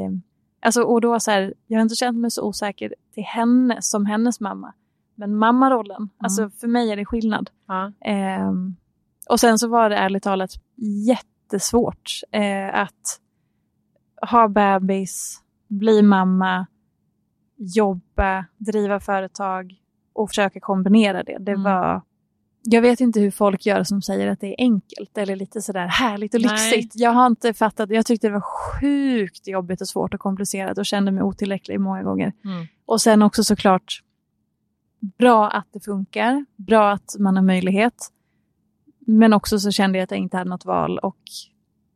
[0.62, 3.78] eh, Alltså, och då så här, jag har inte känt mig så osäker till henne
[3.82, 4.74] som hennes mamma.
[5.16, 7.49] Men mammarollen, alltså för mig är det skillnad.
[7.68, 7.91] Ja.
[8.01, 8.76] Ehm,
[9.30, 10.51] och sen så var det ärligt talat
[11.07, 13.20] jättesvårt eh, att
[14.32, 16.68] ha bebis, bli mamma,
[17.57, 19.76] jobba, driva företag
[20.14, 21.38] och försöka kombinera det.
[21.39, 21.64] Det Mm.
[21.64, 22.01] var...
[22.64, 25.88] Jag vet inte hur folk gör som säger att det är enkelt eller lite sådär
[25.88, 26.51] härligt och Nej.
[26.51, 26.93] lyxigt.
[26.95, 27.89] Jag har inte fattat.
[27.89, 32.03] Jag tyckte det var sjukt jobbigt och svårt och komplicerat och kände mig otillräcklig många
[32.03, 32.34] gånger.
[32.45, 32.68] Mm.
[32.86, 34.03] Och sen också såklart
[35.18, 38.12] bra att det funkar, bra att man har möjlighet.
[38.99, 41.20] Men också så kände jag att jag inte hade något val och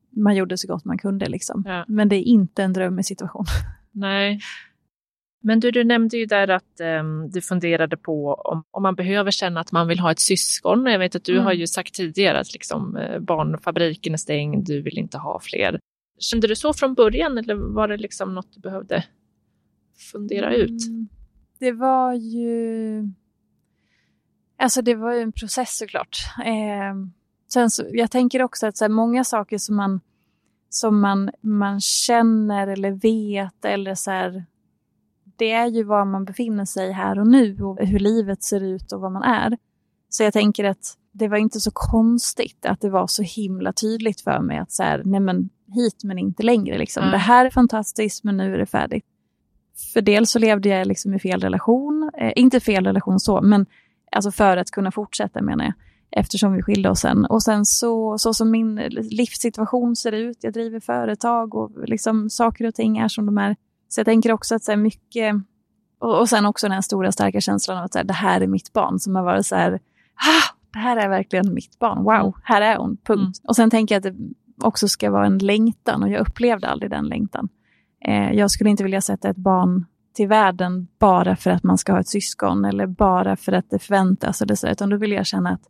[0.09, 1.30] man gjorde så gott man kunde.
[1.30, 1.64] Liksom.
[1.66, 1.86] Ja.
[1.88, 3.45] Men det är inte en drömmig situation.
[3.91, 4.39] Nej.
[5.46, 9.32] Men du, du nämnde ju där att ehm, du funderade på om, om man behöver
[9.32, 10.86] känna att man vill ha ett syskon.
[10.86, 11.46] Jag vet att du Mm.
[11.46, 15.80] har ju sagt tidigare att liksom, eh, barnfabriken är stängd, du vill inte ha fler.
[16.20, 19.04] Kände du så från början eller var det liksom något du behövde
[20.12, 20.88] fundera ut?
[20.88, 21.08] Mm,
[21.60, 23.04] Det var ju...
[24.58, 26.18] Alltså det var ju en process såklart.
[26.46, 26.96] Eh,
[27.54, 30.00] sen så, jag tänker också att så här, många saker som man,
[30.70, 34.46] som man, man känner eller vet eller så här,
[35.36, 38.92] det är ju var man befinner sig här och nu och hur livet ser ut
[38.92, 39.58] och vad man är.
[40.10, 44.22] Så jag tänker att det var inte så konstigt att det var så himla tydligt
[44.22, 46.78] för mig att så här, nej men hit men inte längre.
[46.78, 47.04] Liksom.
[47.04, 47.12] Mm.
[47.12, 49.06] Det här är fantastiskt men nu är det färdigt.
[49.94, 53.66] För dels så levde jag liksom i fel relation, eh, inte fel relation så, men
[54.12, 55.74] alltså för att kunna fortsätta menar jag,
[56.12, 57.26] eftersom vi skilde oss sen.
[57.26, 62.68] Och sen så, så som min livssituation ser ut, jag driver företag och liksom saker
[62.68, 63.56] och ting är som de är.
[63.94, 65.36] Så jag tänker också att så mycket,
[66.00, 68.41] och, och sen också den här stora starka känslan av att så här, det här
[68.41, 69.72] är mitt barn som har varit så här,
[70.16, 73.39] ah, det här är verkligen mitt barn, wow, här är hon, punkt.
[73.39, 73.48] Mm.
[73.48, 74.34] Och sen tänker jag att det
[74.66, 77.50] också ska vara en längtan och jag upplevde aldrig den längtan.
[78.06, 81.91] Eh, jag skulle inte vilja sätta ett barn till världen bara för att man ska
[81.91, 85.26] ha ett syskon eller bara för att det förväntas eller så, utan då vill jag
[85.26, 85.64] känna att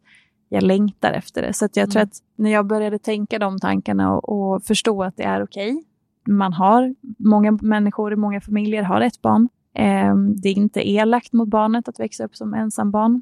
[0.50, 1.54] jag längtar efter det.
[1.54, 1.90] Så jag mm.
[1.90, 5.72] tror att när jag började tänka de tankarna och, och förstå att det är okej,
[5.72, 5.84] okay,
[6.28, 9.50] man har, många människor i många familjer har ett barn.
[9.76, 13.22] Eh, det är inte elakt mot barnet att växa upp som ensam barn.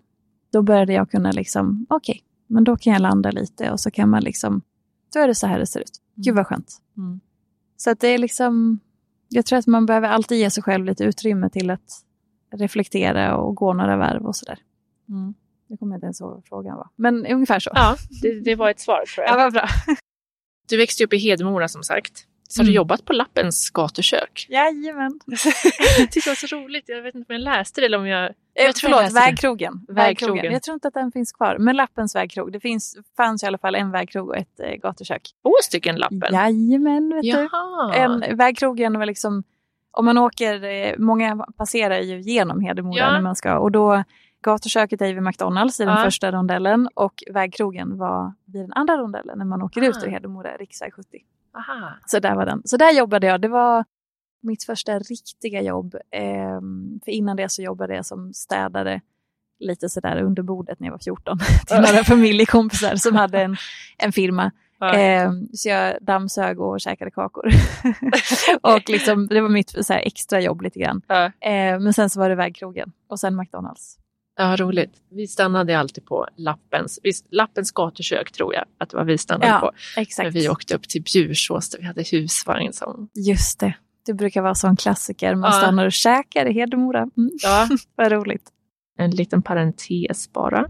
[0.52, 3.92] Då började jag kunna liksom, okej, okay, men då kan jag landa lite och så
[3.92, 4.62] kan man liksom,
[5.14, 6.02] då är det så här det ser ut.
[6.16, 6.82] Gud vad skönt.
[6.98, 7.20] Mm.
[7.78, 8.80] Så att det är liksom,
[9.30, 12.06] jag tror att man behöver alltid ge sig själv lite utrymme till att
[12.54, 14.60] reflektera och gå några varv och sådär.
[15.10, 15.34] Mm.
[15.68, 16.90] Jag kommer inte ens ihåg vad frågan var.
[16.96, 17.72] Men ungefär så.
[17.74, 19.34] Ja, det, det var ett svar tror jag.
[19.34, 19.68] Ja, vad bra.
[20.70, 22.28] Du växte upp i Hedemora som sagt.
[22.52, 22.76] Så har du mm.
[22.76, 24.48] jobbat på Lappens gatukök?
[24.50, 25.20] Jajamän.
[26.14, 26.84] det var så roligt.
[26.88, 28.24] Jag vet inte om jag läste det eller om jag...
[28.24, 29.86] Eh, jag Förlåt, vägkrogen.
[29.88, 30.54] vägkrogen.
[30.54, 31.58] Jag tror inte att den finns kvar.
[31.60, 32.52] Men Lappens vägkrog.
[32.52, 35.22] Det finns, fanns i alla fall en vägkrog och ett eh, gatukök.
[35.44, 36.34] Två stycken Lappen?
[36.34, 37.92] Jajamän, vet Jaha.
[37.94, 37.98] du.
[37.98, 39.44] En, vägkrogen var liksom...
[39.92, 43.12] Om man åker, eh, många passerar ju genom Hedemora ja.
[43.12, 44.04] när man ska och då
[44.44, 46.04] Gatuköket är vid McDonalds i den ja.
[46.04, 49.86] första rondellen och vägkrogen var vid den andra rondellen när man åker ah.
[49.86, 51.08] ut ur Hedemora, riksväg 70.
[51.54, 51.90] Aha.
[52.06, 52.62] Så där var den.
[52.66, 53.42] Så där jobbade jag.
[53.42, 53.86] Det var
[54.42, 55.96] mitt första riktiga jobb.
[56.12, 56.62] Eh,
[57.06, 59.02] för innan det så jobbade jag som städare
[59.60, 63.56] lite sådär under bordet när jag var 14 till några familjekompisar som hade en,
[63.98, 64.52] en firma.
[64.80, 64.94] Ja.
[64.94, 67.46] Eh, så jag dammsög och käkade kakor.
[68.62, 71.02] och liksom, det var mitt så extra jobb lite grann.
[71.08, 71.26] Ja.
[71.26, 73.98] Eh, men sen så var det vägkrogen och sen McDonalds.
[74.42, 74.92] Ja, roligt.
[75.10, 77.00] Vi stannade alltid på Lappens,
[77.32, 79.72] Lappens gatukök tror jag att det var vi stannade ja, på.
[79.98, 80.26] Exakt.
[80.26, 82.74] När vi åkte upp till Bjursås där vi hade husvagn.
[82.74, 83.10] Som...
[83.16, 83.74] Just det.
[84.06, 85.36] Det brukar vara en klassiker.
[85.36, 85.58] Man ja.
[85.58, 87.00] stannar och käkar i Hedemora.
[87.00, 87.32] Mm.
[87.44, 87.70] Ja.
[87.96, 88.50] Vad roligt.
[88.98, 90.70] En liten parentes bara.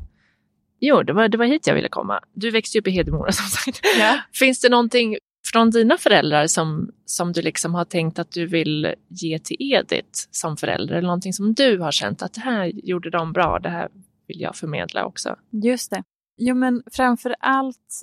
[0.80, 2.20] Jo, det var, det var hit jag ville komma.
[2.34, 3.80] Du växte upp i Hedemora som sagt.
[4.00, 4.20] Ja.
[4.34, 8.96] Finns det någonting från dina föräldrar som, som du liksom har tänkt att du vill
[9.08, 10.96] ge till Edith som förälder?
[10.96, 13.90] Eller någonting som du har känt att det här gjorde de bra, det här
[14.28, 15.36] vill jag förmedla också?
[15.50, 16.04] Just det.
[16.38, 18.02] Jo men framför allt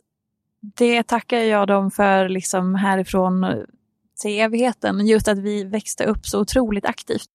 [0.61, 3.57] det tackar jag dem för liksom härifrån eh,
[4.23, 5.07] till evigheten.
[5.07, 7.29] Just att vi växte upp så otroligt aktivt.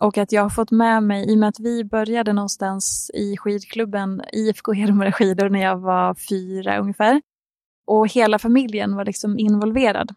[0.00, 3.36] Och att jag har fått med mig, i och med att vi började någonstans i
[3.36, 7.22] skidklubben IFK Hedemora skidor när jag var fyra ungefär.
[7.90, 10.14] Och hela familjen var liksom involverad.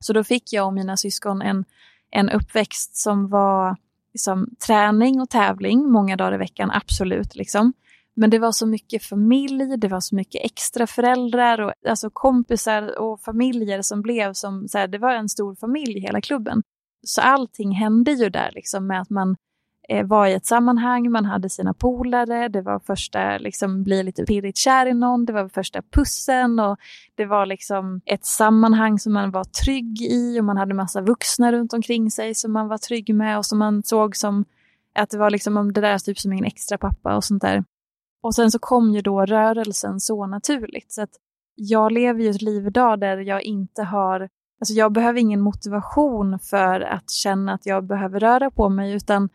[0.00, 1.64] Så då fick jag och mina syskon en,
[2.10, 3.76] en uppväxt som var
[4.12, 7.34] liksom, träning och tävling många dagar i veckan, absolut.
[7.34, 7.72] Liksom.
[8.14, 12.98] Men det var så mycket familj, det var så mycket extra föräldrar och alltså kompisar
[12.98, 16.62] och familjer som blev som, så här, det var en stor familj hela klubben.
[17.06, 19.36] Så allting hände ju där liksom med att man
[19.88, 24.24] Eh, var i ett sammanhang, man hade sina polare, det var första, liksom bli lite
[24.24, 26.76] pirrigt kär i någon, det var första pussen och
[27.14, 31.52] det var liksom ett sammanhang som man var trygg i och man hade massa vuxna
[31.52, 34.44] runt omkring sig som man var trygg med och som man såg som
[34.94, 37.64] att det var liksom det där typ som en extra pappa och sånt där.
[38.22, 41.10] Och sen så kom ju då rörelsen så naturligt så att
[41.54, 44.28] jag lever ju ett liv idag där jag inte har
[44.60, 49.28] Alltså jag behöver ingen motivation för att känna att jag behöver röra på mig utan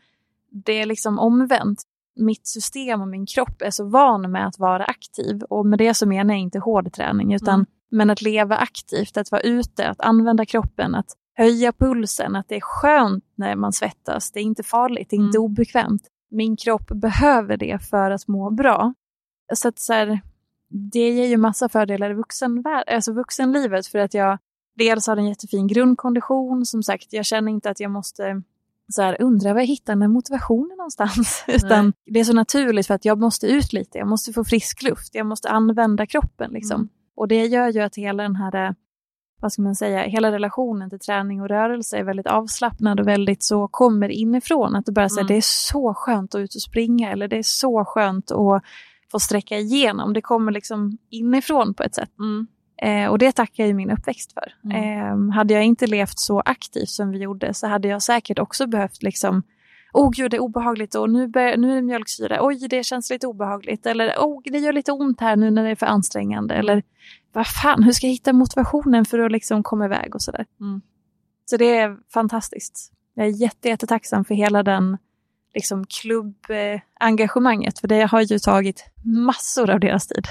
[0.52, 1.84] det är liksom omvänt.
[2.16, 5.93] Mitt system och min kropp är så van med att vara aktiv och med det
[5.93, 7.66] så menar jag inte hård träning utan mm.
[7.91, 12.56] men att leva aktivt, att vara ute, att använda kroppen, att höja pulsen, att det
[12.56, 15.45] är skönt när man svettas, det är inte farligt, det är inte mm.
[15.45, 16.08] obekvämt.
[16.32, 18.93] Min kropp behöver det för att må bra.
[19.54, 20.22] Så att så här,
[20.91, 24.38] det ger ju massa fördelar i vuxenvär- alltså vuxenlivet för att jag
[24.76, 28.41] dels har en jättefin grundkondition, som sagt, jag känner inte att jag måste
[28.90, 31.44] så här, undra var jag hittar den motivationen någonstans.
[31.48, 34.84] Utan det är så naturligt för att jag måste ut lite, jag måste få frisk
[34.84, 36.52] luft, jag måste använda kroppen.
[36.52, 36.76] Liksom.
[36.76, 36.90] Mm.
[37.16, 38.76] Och det gör ju att hela den här,
[39.42, 43.44] vad ska man säga, hela relationen till träning och rörelse är väldigt avslappnad och väldigt
[43.44, 44.76] så kommer inifrån.
[44.76, 45.28] Att du bara säger mm.
[45.28, 48.64] det är så skönt att ut och springa eller det är så skönt att
[49.12, 50.14] få sträcka igenom.
[50.14, 52.20] Det kommer liksom inifrån på ett sätt.
[52.20, 52.48] Mm.
[52.82, 54.54] Eh, och det tackar jag min uppväxt för.
[54.64, 55.30] Mm.
[55.30, 58.68] Eh, hade jag inte levt så aktivt som vi gjorde så hade jag säkert också
[58.68, 59.44] behövt liksom
[59.94, 62.38] Oh gud, det är obehagligt och nu, bör, nu är det mjölksyra.
[62.42, 63.86] Oj, det känns lite obehagligt.
[63.86, 66.56] Eller oh, det gör lite ont här nu när det är för ansträngande.
[66.56, 66.84] Eller
[67.34, 70.46] vad fan, hur ska jag hitta motivationen för att liksom komma iväg och sådär.
[70.62, 70.82] Mm.
[71.46, 72.92] Så det är fantastiskt.
[73.14, 74.98] Jag är jätte, jättetacksam för hela den
[75.54, 77.80] liksom, klubbengagemanget.
[77.80, 80.28] För det har ju tagit massor av deras tid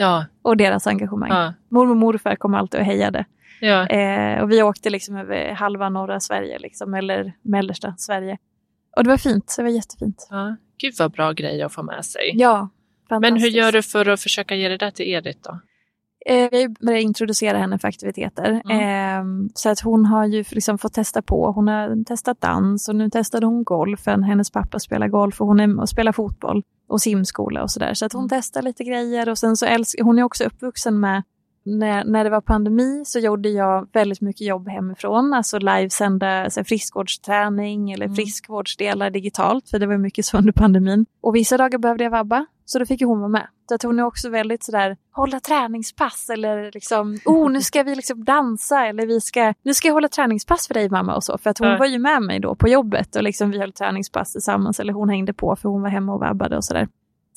[0.00, 1.30] Ja, och deras engagemang.
[1.30, 3.24] ja, Mormor och morfar kom alltid och hejade.
[3.60, 3.86] ja.
[3.86, 8.38] Eh, och vi åkte liksom över halva norra Sverige, liksom, eller mellersta Sverige.
[8.96, 10.26] Och det var fint, det var jättefint.
[10.30, 10.56] ja.
[10.80, 12.32] Gud vad bra grej att få med sig.
[12.34, 12.68] Ja,
[13.20, 15.60] Men hur gör du för att försöka ge det där till Edith då?
[16.26, 18.62] Eh, vi började introducera henne för aktiviteter.
[18.70, 19.24] Eh,
[19.54, 21.52] så att hon har ju liksom fått testa på.
[21.52, 24.06] Hon har testat dans och nu testade hon golf.
[24.06, 27.94] Hennes pappa spelar golf och hon är, och spelar fotboll och simskola och sådär.
[27.94, 28.28] Så att hon Mm.
[28.28, 31.22] testar lite grejer och sen så älskar hon är också uppvuxen med
[31.64, 36.60] när, när det var pandemi så gjorde jag väldigt mycket jobb hemifrån, alltså livesända så
[36.60, 38.16] här, friskvårdsträning eller Mm.
[38.16, 41.06] friskvårdsdelar digitalt, för det var mycket så under pandemin.
[41.20, 43.46] Och vissa dagar behövde jag vabba, så då fick ju hon vara med.
[43.74, 48.24] Att hon är också väldigt sådär, hålla träningspass eller liksom, oh nu ska vi liksom
[48.24, 51.38] dansa eller vi ska, nu ska jag hålla träningspass för dig mamma och så.
[51.38, 51.78] För att hon Ja.
[51.78, 55.08] var ju med mig då på jobbet och liksom vi höll träningspass tillsammans eller hon
[55.08, 56.88] hängde på för hon var hemma och vabbade och sådär.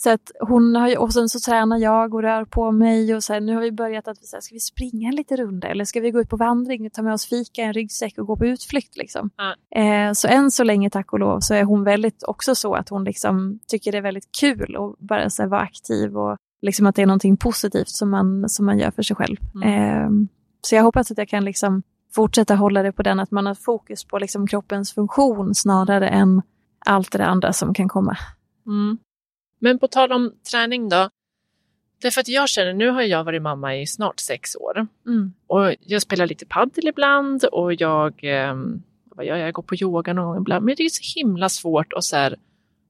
[0.04, 3.24] Så att hon har ju, och sen så tränar jag och rör på mig och
[3.24, 5.68] så här, nu har vi börjat att vi säger, ska vi springa en liten runda
[5.68, 8.28] eller ska vi gå ut på vandring och ta med oss fika, en ryggsäck och
[8.28, 9.30] gå på utflykt liksom.
[9.38, 9.80] Ja.
[9.82, 12.90] Eh, så än så länge, tack och lov, så är hon väldigt också så att
[12.90, 16.88] hon liksom tycker det är väldigt kul att bara så här, vara aktiv och liksom
[16.88, 19.38] att det är någonting positivt som man, som man gör för sig själv.
[19.56, 19.68] Mm.
[19.68, 20.10] Eh,
[20.62, 21.84] så jag hoppas att jag kan liksom
[22.16, 26.42] fortsätta hålla det på den, att man har fokus på liksom kroppens funktion snarare än
[26.86, 28.18] allt det andra som kan komma.
[28.66, 28.98] Mm.
[29.62, 31.10] Men på tal om träning då.
[32.02, 34.88] Därför att jag känner, nu har jag varit mamma i snart sex år.
[35.08, 35.34] Mm.
[35.48, 38.56] Och jag spelar lite paddel ibland och jag, eh,
[39.16, 39.48] vad gör jag?
[39.48, 40.66] jag går på yoga någon gång ibland.
[40.66, 42.36] Men det är så himla svårt att så här,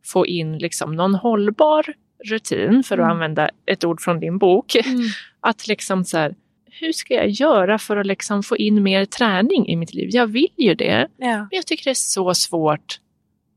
[0.06, 1.86] få in liksom någon hållbar
[2.30, 3.12] rutin, för att Mm.
[3.12, 4.76] använda ett ord från din bok.
[4.76, 5.02] Mm.
[5.40, 9.68] Att liksom så här, hur ska jag göra för att liksom få in mer träning
[9.68, 10.10] i mitt liv?
[10.12, 11.38] Jag vill ju det, Ja.
[11.38, 13.00] men jag tycker det är så svårt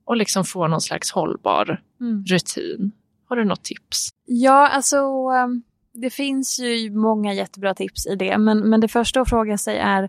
[0.07, 2.25] att liksom få någon slags hållbar Mm.
[2.29, 2.93] rutin.
[3.29, 4.09] Har du något tips?
[4.27, 5.63] Ja, alltså ehm,
[5.93, 9.79] det finns ju många jättebra tips i det, men, men det första att fråga sig
[9.79, 10.09] är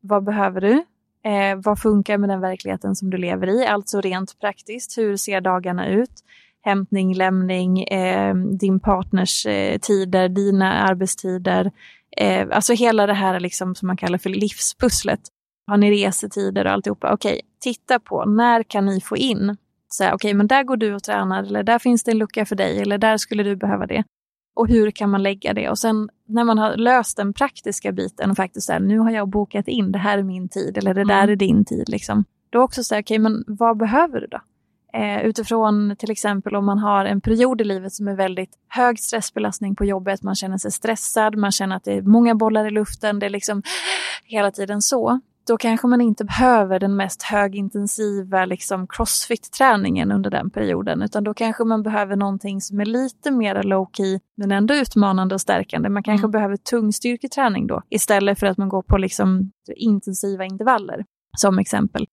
[0.00, 0.84] vad behöver du?
[1.30, 3.66] Eh, vad funkar med den verkligheten som du lever i?
[3.66, 6.10] Alltså rent praktiskt, hur ser dagarna ut?
[6.62, 11.72] Hämtning, lämning, eh, din partners eh, tider, dina arbetstider.
[12.16, 15.20] Eh, alltså hela det här liksom som man kallar för livspusslet.
[15.66, 17.12] Har ni resetider och alltihopa?
[17.12, 19.56] Okej, titta på när kan ni få in
[19.96, 22.46] så här, okej, men där går du och tränar eller där finns det en lucka
[22.46, 24.04] för dig eller där skulle du behöva det.
[24.56, 25.70] Och hur kan man lägga det?
[25.70, 29.28] Och sen när man har löst den praktiska biten och faktiskt säger nu har jag
[29.28, 31.30] bokat in, det här är min tid eller det där Mm.
[31.30, 31.88] är din tid.
[31.88, 32.24] Liksom.
[32.50, 34.40] Då också säga, okej, men vad behöver du då?
[34.98, 38.98] Eh, utifrån till exempel om man har en period i livet som är väldigt hög
[38.98, 42.70] stressbelastning på jobbet, man känner sig stressad, man känner att det är många bollar i
[42.70, 43.62] luften, det är liksom
[44.24, 50.50] hela tiden så då kanske man inte behöver den mest högintensiva liksom, crossfit-träningen under den
[50.50, 55.34] perioden, utan då kanske man behöver någonting som är lite mer low-key, men ändå utmanande
[55.34, 55.88] och stärkande.
[55.88, 56.30] Man kanske Mm.
[56.30, 61.04] behöver tung styrketräning då, istället för att man går på liksom, intensiva intervaller,
[61.38, 62.06] som exempel.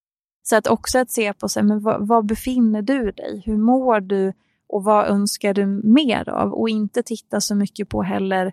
[0.44, 3.44] Så att också att se på sig, men vad, vad befinner du dig?
[3.46, 4.34] Hur mår du?
[4.70, 6.54] Och vad önskar du mer av?
[6.54, 8.52] Och inte titta så mycket på heller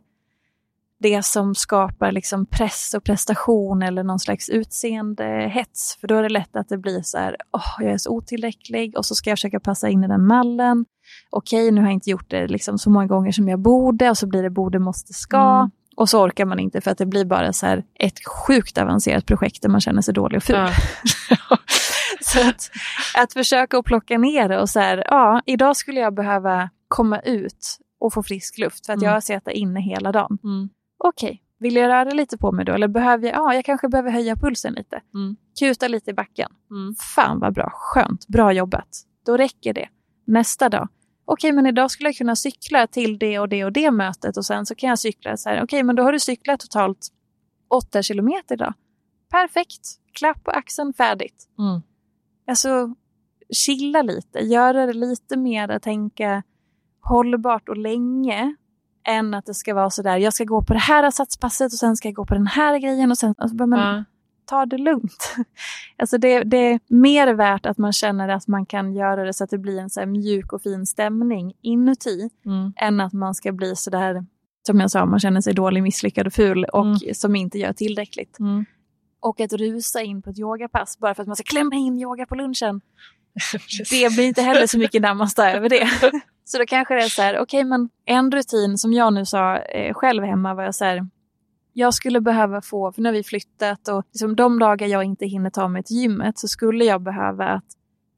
[1.01, 5.97] det som skapar liksom press och prestation eller någon slags utseendehets.
[6.01, 8.97] För då är det lätt att det blir så här, åh, jag är så otillräcklig
[8.99, 10.85] och så ska jag försöka passa in i den mallen.
[11.31, 14.19] Okej, nu har jag inte gjort det liksom så många gånger som jag borde och
[14.19, 15.57] så blir det borde, måste, ska.
[15.59, 15.71] Mm.
[15.97, 19.27] Och så orkar man inte för att det blir bara så här ett sjukt avancerat
[19.27, 20.57] projekt där man känner sig dålig och ful.
[20.57, 20.71] Ja.
[22.21, 22.71] Så att,
[23.17, 27.21] att försöka att plocka ner det och så här, ja, idag skulle jag behöva komma
[27.21, 29.07] ut och få frisk luft för att Mm.
[29.07, 30.39] jag har suttit inne hela dagen.
[30.45, 30.69] Mm.
[30.99, 32.73] Okej, vill jag röra lite på mig då?
[32.73, 35.01] Eller behöver jag, ja, jag kanske behöver höja pulsen lite.
[35.15, 35.37] Mm.
[35.59, 36.51] Kuta lite i backen.
[36.71, 36.95] Mm.
[36.95, 38.89] Fan vad bra, skönt, bra jobbat.
[39.27, 39.89] Då räcker det.
[40.27, 40.89] Nästa dag.
[41.25, 44.45] Okej, men idag skulle jag kunna cykla till det och det och det mötet och
[44.45, 45.63] sen så kan jag cykla så här.
[45.63, 47.09] Okej, men då har du cyklat totalt
[47.69, 48.75] åtta kilometer idag.
[49.31, 49.81] Perfekt,
[50.13, 51.49] klapp på axeln, färdigt.
[51.59, 51.83] Mm.
[52.47, 52.95] Alltså,
[53.51, 56.43] chilla lite, göra det lite mer att tänka
[57.01, 58.55] hållbart och länge
[59.09, 61.79] än att det ska vara så där, jag ska gå på det här satspasset och
[61.79, 64.05] sen ska jag gå på den här grejen och sen, alltså, men Ja.
[64.45, 65.35] ta det lugnt.
[66.01, 69.45] Alltså det, det, är mer värt att man känner att man kan göra det så
[69.45, 72.31] att det blir en så mjuk och fin stämning inuti.
[72.47, 72.73] Mm.
[72.77, 74.27] Än att man ska bli så där,
[74.67, 77.15] som jag sa, man känner sig dålig, misslyckad och ful och mm.
[77.15, 78.39] som inte gör tillräckligt.
[78.39, 78.65] Mm.
[79.21, 82.27] Och att rusa in på ett yogapass bara för att man ska klämma in yoga
[82.27, 82.81] på lunchen.
[83.91, 85.89] det blir inte heller så mycket närmast över det.
[86.45, 89.25] Så då kanske det är så här, okej okay, men en rutin som jag nu
[89.25, 91.07] sa eh, själv hemma var jag så här,
[91.73, 95.27] jag skulle behöva få, för nu har vi flyttat och liksom de dagar jag inte
[95.27, 97.65] hinner ta mig till gymmet så skulle jag behöva att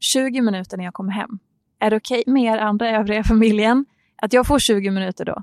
[0.00, 1.38] 20 minuter när jag kommer hem,
[1.80, 3.84] är det okej okay med er andra övriga familjen
[4.22, 5.42] att jag får 20 minuter då?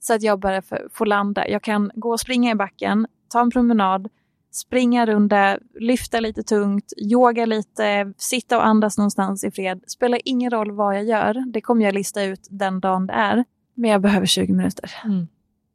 [0.00, 0.62] Så att jag bara
[0.92, 1.48] får landa.
[1.48, 4.08] Jag kan gå och springa i backen, ta en promenad,
[4.56, 9.84] springa runda, lyfta lite tungt, yoga lite, sitta och andas någonstans i fred.
[9.86, 13.44] Spelar ingen roll vad jag gör, det kommer jag lista ut den dagen det är.
[13.74, 14.90] Men jag behöver 20 minuter.
[15.04, 15.28] Mm.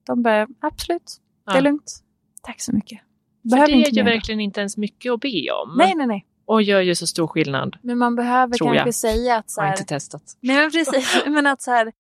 [0.06, 1.62] De bara, absolut, det är ja.
[1.62, 2.04] lugnt.
[2.42, 3.00] Tack så mycket.
[3.42, 5.76] Behöver För det är ju verkligen inte ens mycket att be om.
[5.78, 6.26] Nej, nej, nej.
[6.46, 7.78] Och gör ju så stor skillnad.
[7.82, 8.94] Men man behöver kanske jag.
[8.96, 10.24] säga att så här, Jag har inte testat.
[10.40, 11.24] Nej, men precis.
[11.26, 11.92] men att så här,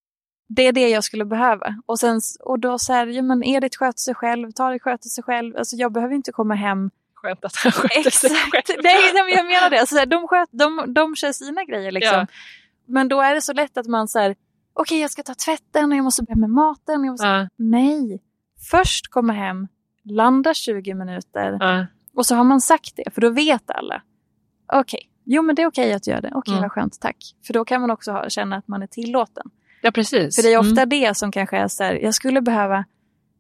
[0.56, 1.76] det är det jag skulle behöva.
[1.86, 5.24] Och, sen, och då så här, ja, men Edith sköter sig själv, Tarik sköter sig
[5.24, 5.58] själv.
[5.58, 6.92] Alltså jag behöver inte komma hem.
[7.14, 8.16] Skönt att han sköter Exakt.
[8.16, 8.80] sig själv.
[8.84, 9.80] Nej, nej, men jag menar det.
[9.80, 12.18] Alltså, här, de, sköt, de, de kör sina grejer liksom.
[12.18, 12.28] Ja.
[12.86, 14.36] Men då är det så lätt att man så okej
[14.74, 17.04] okay, jag ska ta tvätten och jag måste börja med maten.
[17.04, 17.28] Jag måste...
[17.28, 17.48] Ja.
[17.56, 18.22] Nej,
[18.72, 19.68] först komma hem,
[20.04, 21.86] landa 20 minuter ja.
[22.16, 24.02] och så har man sagt det, för då vet alla.
[24.74, 25.10] Okej, okay.
[25.26, 26.28] jo men det är okej okay att göra det.
[26.28, 26.62] Okej, okay, mm.
[26.62, 27.36] vad skönt, tack.
[27.48, 29.52] För då kan man också ha, känna att man är tillåten.
[29.82, 30.36] Ja, precis.
[30.36, 30.90] För det är ofta mm.
[30.90, 32.86] det som kanske är så här, jag skulle behöva,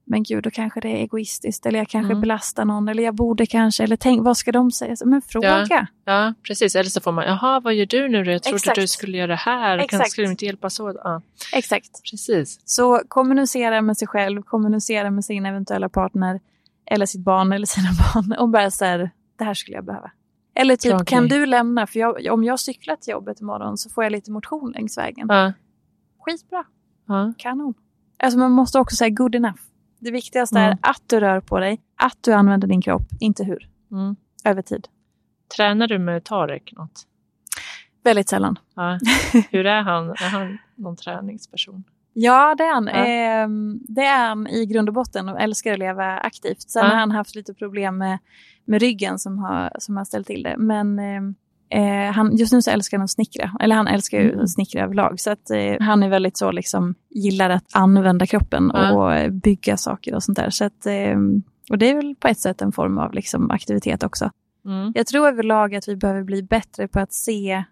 [0.06, 2.22] men gud, då kanske det är egoistiskt, eller jag kanske mm.
[2.22, 4.96] belastar någon, eller jag borde kanske, eller tänk, vad ska de säga?
[5.06, 5.68] Men fråga.
[5.70, 6.76] Ja, ja precis.
[6.76, 8.32] Eller så får man, jaha, vad gör du nu då?
[8.32, 8.76] Jag trodde Exakt.
[8.76, 9.92] du skulle göra det här, Exakt.
[9.92, 10.96] kanske skulle du inte hjälpas åt?
[11.04, 11.22] Ja.
[11.54, 12.12] Exakt.
[12.12, 12.60] Precis.
[12.66, 16.40] Så kommunicera med sig själv, kommunicera med sin eventuella partner,
[16.86, 20.12] eller sitt barn eller sina barn, och bara så här, det här skulle jag behöva.
[20.56, 21.06] Eller typ, okay.
[21.06, 24.32] kan du lämna, för jag, om jag cyklar till jobbet imorgon så får jag lite
[24.32, 25.28] motion längs vägen.
[25.30, 25.54] Ja
[26.22, 26.64] skitbra.
[27.08, 27.34] Ja.
[27.38, 27.74] Kanon.
[28.24, 29.60] Alltså man måste också säga good enough.
[30.00, 30.72] Det viktigaste mm.
[30.72, 33.70] är att du rör på dig, att du använder din kropp, inte hur.
[33.92, 34.16] Mm.
[34.46, 34.88] Över tid.
[35.56, 37.08] Tränar du med Tarek något?
[38.04, 38.60] Väldigt sällan.
[38.76, 39.00] Ja.
[39.52, 40.10] Hur är han?
[40.10, 41.84] Är han någon träningsperson?
[42.14, 42.88] Ja, det är han.
[42.88, 42.94] Ja.
[42.94, 43.48] Eh,
[43.96, 46.62] det är han i grund och botten och älskar att leva aktivt.
[46.62, 46.90] Sen ja.
[46.90, 48.18] har han haft lite problem med,
[48.66, 50.56] med ryggen som har, som har ställt till det.
[50.58, 51.22] Men eh,
[51.72, 54.44] Eh, han, just nu så älskar han att snickra, eller han älskar ju mm.
[54.44, 55.20] att snickra överlag.
[55.20, 58.96] Så att, eh, han är väldigt så, liksom, gillar att använda kroppen mm.
[58.96, 60.50] och bygga saker och sånt där.
[60.50, 61.18] Så att, eh,
[61.70, 64.32] och det är väl på ett sätt en form av liksom, aktivitet också.
[64.66, 64.92] Mm.
[64.96, 67.64] Jag tror överlag att vi behöver bli bättre på att se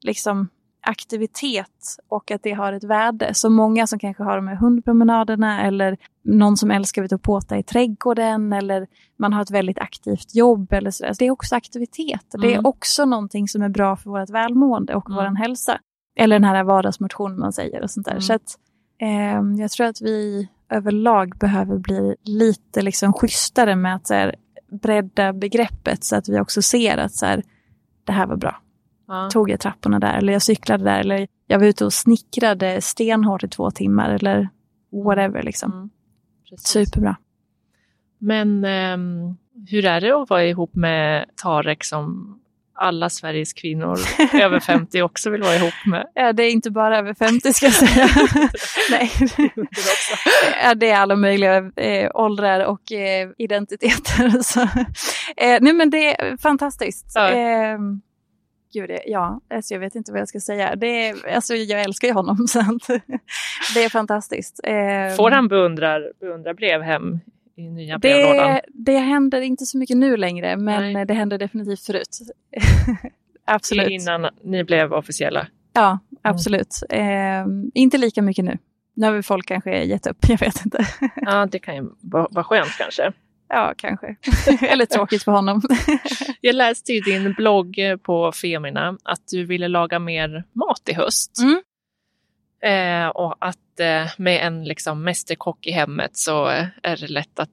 [0.00, 0.48] liksom,
[0.86, 3.34] aktivitet och att det har ett värde.
[3.34, 7.62] Så många som kanske har de här hundpromenaderna eller någon som älskar att påta i
[7.62, 8.86] trädgården eller
[9.18, 10.72] man har ett väldigt aktivt jobb.
[10.72, 11.04] Eller så.
[11.18, 12.34] Det är också aktivitet.
[12.34, 12.40] Mm.
[12.40, 12.66] Det är mm.
[12.66, 15.16] också någonting som är bra för vårt välmående och mm.
[15.16, 15.78] vår hälsa.
[16.16, 18.12] Eller den här vardagsmotionen man säger och sånt där.
[18.12, 18.22] Mm.
[18.22, 18.58] Så att,
[19.00, 24.34] eh, jag tror att vi överlag behöver bli lite liksom schysstare med att så här,
[24.82, 27.42] bredda begreppet så att vi också ser att så här,
[28.04, 28.62] det här var bra
[29.12, 29.30] ja.
[29.30, 33.44] tog jag trapporna där, eller jag cyklade där, eller jag var ute och snickrade stenhårt
[33.44, 34.48] i två timmar, eller
[35.04, 35.42] whatever.
[35.42, 35.72] Liksom.
[35.72, 35.90] Mm.
[36.58, 37.16] Superbra.
[38.18, 39.36] Men um,
[39.68, 42.38] hur är det att vara ihop med Tarek som
[42.74, 43.98] alla Sveriges kvinnor
[44.34, 46.06] över 50 också vill vara ihop med.
[46.14, 48.08] Ja, det är inte bara över 50 ska jag säga.
[48.90, 49.10] Nej.
[50.62, 54.42] ja, det är alla möjliga eh, åldrar och eh, identiteter.
[54.42, 54.60] Så.
[55.36, 57.12] Eh, nej, men det är fantastiskt.
[57.14, 57.30] Ja.
[58.72, 60.76] Gud, ja, alltså jag vet inte vad jag ska säga.
[60.76, 62.78] Det är, alltså jag älskar ju honom, så
[63.74, 64.60] det är fantastiskt.
[64.64, 67.20] Eh, Får han beundrar, beundrarbrev hem
[67.56, 68.48] i nya brevlådan?
[68.48, 71.06] Det, det händer inte så mycket nu längre, men Nej.
[71.06, 72.18] det hände definitivt förut.
[73.44, 73.90] absolut.
[73.90, 75.46] Innan ni blev officiella?
[75.72, 76.00] Ja, mm.
[76.22, 76.82] absolut.
[76.88, 77.64] Mm.
[77.64, 78.58] Eh, inte lika mycket nu.
[78.94, 80.86] Nu har vi folk kanske gett upp, jag vet inte.
[81.16, 83.12] ja, det kan ju vara skönt kanske.
[83.54, 84.16] Ja, kanske.
[84.66, 85.62] Eller tråkigt för honom.
[86.40, 91.38] jag läste i din blogg på Femina att du ville laga mer mat i höst.
[91.38, 91.62] Mm.
[92.62, 96.46] Eh, och att eh, med en liksom, mästerkock i hemmet så
[96.82, 97.50] är det lätt att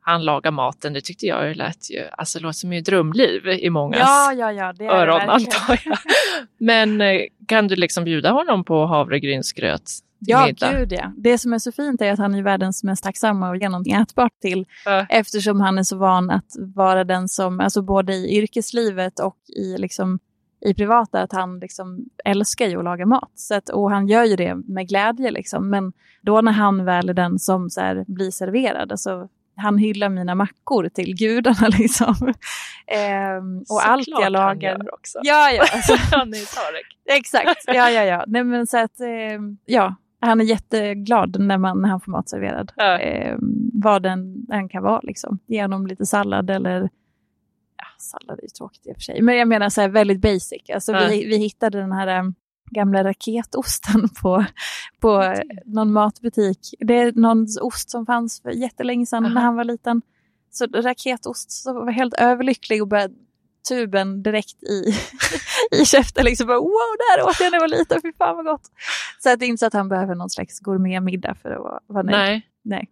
[0.00, 0.92] han lagar maten.
[0.92, 4.72] Det tyckte jag lät ju, alltså låter som ett drömliv i mångas ja, ja, ja,
[4.72, 5.98] det är öron det antar jag.
[6.58, 10.72] Men eh, kan du liksom bjuda honom på havregrynsgröt Ja, middag.
[10.72, 11.12] gud ja.
[11.16, 13.94] Det som är så fint är att han är världens mest tacksamma och ge någonting
[13.94, 14.66] ätbart till.
[14.86, 15.04] Äh.
[15.08, 19.78] Eftersom han är så van att vara den som, alltså både i yrkeslivet och i,
[19.78, 20.18] liksom,
[20.66, 23.30] i privata, att han liksom älskar ju att laga mat.
[23.34, 25.70] Så att, och han gör ju det med glädje liksom.
[25.70, 25.92] Men
[26.22, 30.34] då när han väl är den som så här, blir serverad, alltså, han hyllar mina
[30.34, 32.14] mackor till gudarna liksom.
[32.86, 34.70] Ehm, och allt jag han lagar.
[34.70, 35.18] gör också.
[35.22, 35.64] Ja, ja.
[35.72, 36.86] Alltså, Han är Tarek.
[37.18, 37.64] exakt.
[37.66, 38.24] Ja, ja, ja.
[38.26, 39.94] Nej, men så att, ehm, ja.
[40.20, 42.72] Han är jätteglad när, man, när han får mat serverad.
[42.76, 42.98] Ja.
[42.98, 45.38] Ehm, vad den, den kan vara liksom.
[45.46, 46.80] Genom lite sallad eller
[47.76, 49.22] ja, sallad är ju tråkigt i och för sig.
[49.22, 50.70] Men jag menar så här väldigt basic.
[50.74, 51.06] Alltså Ja.
[51.10, 52.34] vi, vi hittade den här äm,
[52.70, 54.44] gamla raketosten på,
[55.00, 56.74] på eh, någon matbutik.
[56.80, 59.34] Det är någon ost som fanns för jättelänge sedan Aha.
[59.34, 60.02] när han var liten.
[60.50, 63.14] Så raketost, så var helt överlycklig och började
[63.68, 64.94] tuben direkt i,
[65.82, 66.24] i käften.
[66.24, 68.62] Liksom bara, wow, det här åt jag när jag var liten, fy fan vad gott.
[69.18, 71.80] Så att det är inte så att han behöver någon slags gourmetmiddag för att vara,
[71.86, 72.16] vara nöjd.
[72.18, 72.88] Nej, Nej.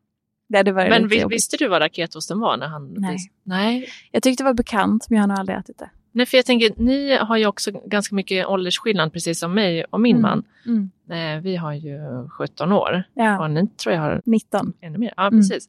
[0.48, 2.94] Det hade varit men vi, visste du vad raketosten var när han...
[2.96, 3.16] Nej.
[3.44, 3.88] Nej.
[4.10, 5.90] Jag tyckte det var bekant, men jag har nog aldrig ätit det.
[6.12, 10.00] Nej, för jag tänker, ni har ju också ganska mycket åldersskillnad precis som mig och
[10.00, 10.22] min Mm.
[10.22, 10.44] man.
[10.66, 10.90] Mm.
[11.36, 11.98] Eh, vi har ju
[12.30, 14.72] 17 år Ja, och ni tror jag har 19.
[14.80, 15.12] ännu mer.
[15.16, 15.40] Ja, Mm.
[15.40, 15.68] precis.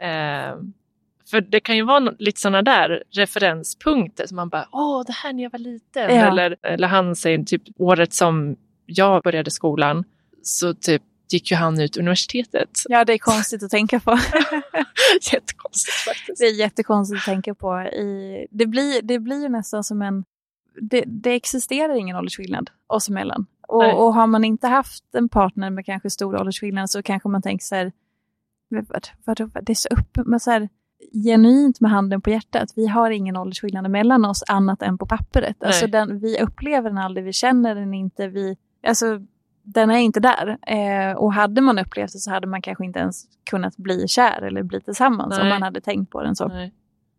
[0.00, 0.56] Eh,
[1.30, 5.32] för det kan ju vara lite sådana där referenspunkter som man bara, åh, det här
[5.32, 6.16] när jag var liten.
[6.16, 6.26] Ja.
[6.26, 8.56] Eller, eller han säger typ året som
[8.86, 10.04] jag började skolan
[10.42, 11.02] så typ
[11.32, 12.70] gick ju han ut universitetet.
[12.88, 14.10] Ja, det är konstigt att tänka på.
[15.32, 16.38] Jättekonstigt faktiskt.
[16.38, 17.80] Det är jättekonstigt att tänka på.
[17.80, 20.24] I, det, blir, det blir ju nästan som en...
[20.80, 23.46] Det, det existerar ingen åldersskillnad oss emellan.
[23.68, 27.42] Och, och har man inte haft en partner med kanske stor åldersskillnad så kanske man
[27.42, 27.92] tänker så här,
[28.70, 30.68] "Men vad, vadå, vad, det är så upp, men så här,
[31.12, 35.64] genuint med handen på hjärtat, vi har ingen åldersskillnad mellan oss annat än på pappret.
[35.64, 39.20] Alltså den, vi upplever den aldrig, vi känner den inte, vi, alltså
[39.62, 40.58] den är inte där.
[40.66, 44.42] Eh, och hade man upplevt det så hade man kanske inte ens kunnat bli kär
[44.42, 45.52] eller bli tillsammans om Nej.
[45.52, 46.48] man hade tänkt på den så.
[46.48, 46.74] Nej.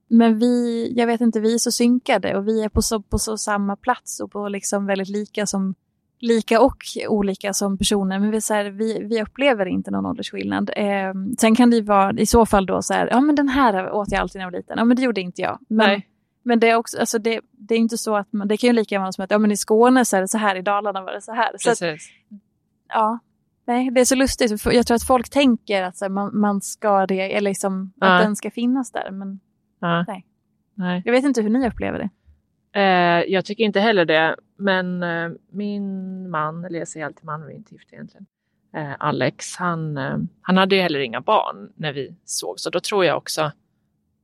[0.07, 3.19] Men vi, jag vet inte, vi är så synkade och vi är på så, på
[3.19, 5.75] så samma plats och på liksom väldigt lika som
[6.21, 6.75] lika och
[7.07, 8.19] olika som personer.
[8.19, 10.71] Men vi, så här, vi, vi upplever inte någon åldersskillnad.
[10.75, 13.47] Eh, sen kan det ju vara i så fall då så här, ja men den
[13.49, 14.77] här åt jag alltid när jag var liten.
[14.77, 15.59] Ja men det gjorde inte jag.
[15.67, 16.07] Men, Nej.
[16.43, 18.73] men det är också, alltså det, det är inte så att man, det kan ju
[18.73, 20.61] lika gärna vara som att, ja men i Skåne så är det så här, i
[20.61, 21.51] Dalarna var det så här.
[21.57, 22.09] Så att, Precis.
[22.89, 23.19] ja,
[23.67, 24.65] nej, det är så lustigt.
[24.65, 28.07] Jag tror att folk tänker att så här, man, man ska det, eller liksom Ja.
[28.15, 29.11] att den ska finnas där.
[29.11, 29.39] Men
[29.81, 30.03] Ja.
[30.07, 30.25] Nej.
[30.75, 31.01] Nej.
[31.05, 32.09] jag vet inte hur ni upplever det.
[32.75, 32.81] Eh,
[33.33, 37.53] jag tycker inte heller det, men eh, min man, eller jag säger alltid man, vi
[37.53, 38.25] är inte gifta egentligen,
[38.75, 42.79] eh, Alex, han, eh, han hade ju heller inga barn när vi såg, så då
[42.79, 43.51] tror jag också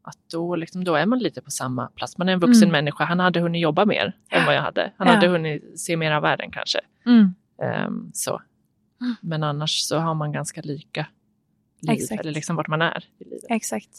[0.07, 2.17] att då, liksom, då är man lite på samma plats.
[2.17, 2.71] Man är en vuxen Mm.
[2.71, 4.91] människa, han hade hunnit jobba mer än vad jag hade.
[4.97, 5.13] Han Ja.
[5.13, 6.79] hade hunnit se mer av världen kanske.
[7.05, 7.33] Mm.
[7.61, 8.41] Ehm, så.
[9.01, 9.15] Mm.
[9.21, 11.07] Men annars så har man ganska lika
[11.81, 12.21] liv, Exakt.
[12.21, 13.43] eller liksom vart man är i livet.
[13.49, 13.89] Exakt.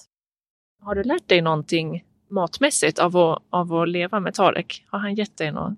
[0.83, 4.87] Har du lärt dig någonting matmässigt av att, av att leva med Tarek?
[4.91, 5.77] Har han gett dig några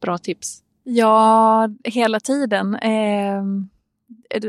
[0.00, 0.62] bra tips?
[0.82, 2.74] Ja, hela tiden.
[2.74, 3.42] Eh,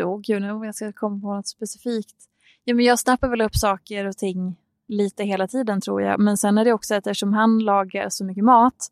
[0.06, 2.16] oh, gud, nu om jag ska komma på något specifikt.
[2.64, 4.56] Ja, men jag snappar väl upp saker och ting
[4.88, 6.20] lite hela tiden tror jag.
[6.20, 8.92] Men sen är det också att eftersom han lagar så mycket mat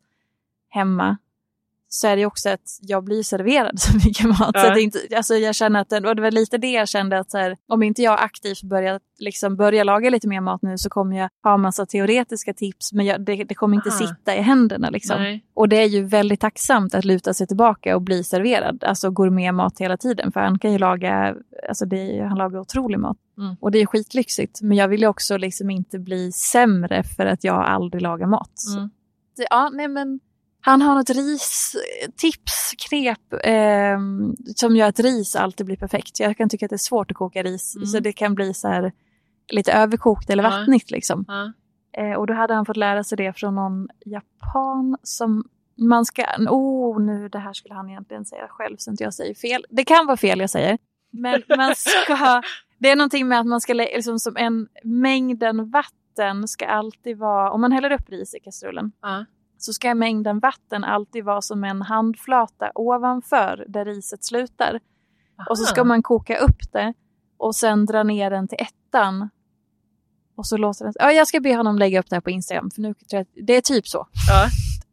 [0.70, 1.18] hemma
[1.96, 4.52] så är det också att jag blir serverad så mycket mat.
[4.54, 4.64] Ja.
[4.64, 7.32] Så det inte, alltså jag känner att, och det var lite det jag kände att
[7.32, 10.90] så här, om inte jag aktivt börjar, liksom börja laga lite mer mat nu så
[10.90, 13.98] kommer jag ha massa teoretiska tips men jag, det, det kommer inte Aha.
[13.98, 14.90] sitta i händerna.
[14.90, 15.22] Liksom.
[15.22, 15.46] Nej.
[15.54, 19.80] Och det är ju väldigt tacksamt att luta sig tillbaka och bli serverad, alltså gourmetmat
[19.80, 20.32] hela tiden.
[20.32, 21.36] För han kan ju laga,
[21.70, 23.18] alltså det, han lagar otrolig mat.
[23.38, 23.56] Mm.
[23.60, 24.62] Och det är skitlyxigt.
[24.62, 28.54] Men jag vill ju också liksom inte bli sämre för att jag aldrig lagar mat.
[28.78, 28.90] Mm.
[29.50, 30.20] Ja, nej men
[30.66, 34.00] han har något ristips, knep, eh,
[34.56, 36.20] som gör att ris alltid blir perfekt.
[36.20, 37.86] Jag kan tycka att det är svårt att koka ris, Mm.
[37.86, 38.92] så det kan bli så här
[39.52, 40.50] lite överkokt eller Ja.
[40.50, 41.26] vattnigt liksom.
[41.28, 41.54] Ja.
[42.04, 45.44] Eh, och då hade han fått lära sig det från någon japan som
[45.78, 49.34] man ska, oh nu det här skulle han egentligen säga själv så inte jag säger
[49.36, 49.66] fel.
[49.70, 50.78] Det kan vara fel jag säger.
[51.12, 52.42] Men man ska,
[52.80, 57.52] det är någonting med att man ska, liksom som en mängden vatten ska alltid vara,
[57.52, 59.26] om man häller upp ris i kastrullen Ja.
[59.66, 64.80] Så ska mängden vatten alltid vara som en handflata ovanför där riset slutar.
[65.50, 65.88] Och så ska Aha.
[65.88, 66.94] man koka upp det
[67.38, 69.30] och sen dra ner den till ettan.
[70.38, 70.94] Och så låter den...
[71.00, 72.72] Ja, jag ska be honom lägga upp det här på Instagram.
[72.72, 74.08] För nu tror jag det är typ så.
[74.30, 74.48] Ja.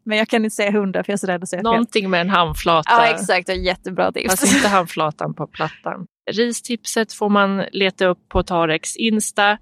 [0.05, 1.64] Men jag kan inte säga hundra för jag är så rädd att säga fel.
[1.64, 2.91] Någonting med en handflata.
[2.91, 3.47] Ja, exakt.
[3.47, 4.31] Det är jättebra tips.
[4.31, 6.07] Fast inte handflatan på plattan.
[6.31, 9.59] Ristipset får man leta upp på Tareks Insta.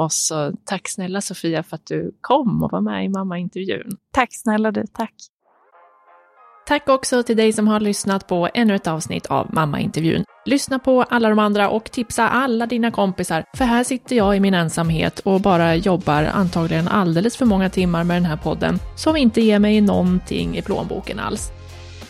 [0.00, 3.96] Och så tack snälla Sofia för att du kom och var med i mammaintervjun.
[4.12, 4.84] Tack snälla du.
[4.92, 5.14] Tack.
[6.66, 10.24] Tack också till dig som har lyssnat på ännu ett avsnitt av Mammaintervjun.
[10.44, 14.40] Lyssna på alla de andra och tipsa alla dina kompisar, för här sitter jag i
[14.40, 19.16] min ensamhet och bara jobbar antagligen alldeles för många timmar med den här podden, som
[19.16, 21.52] inte ger mig någonting i plånboken alls.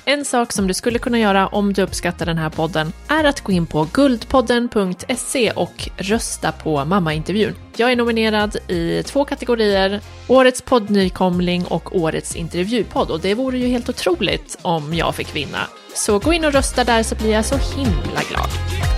[0.04, 3.40] En sak som du skulle kunna göra om du uppskattar den här podden är att
[3.40, 7.54] gå in på guldpodden.se och rösta på mammaintervjun.
[7.76, 13.66] Jag är nominerad i två kategorier, Årets poddnykomling och Årets intervjupodd och det vore ju
[13.66, 15.58] helt otroligt om jag fick vinna.
[15.94, 18.89] Så gå in och rösta där så blir jag så himla glad.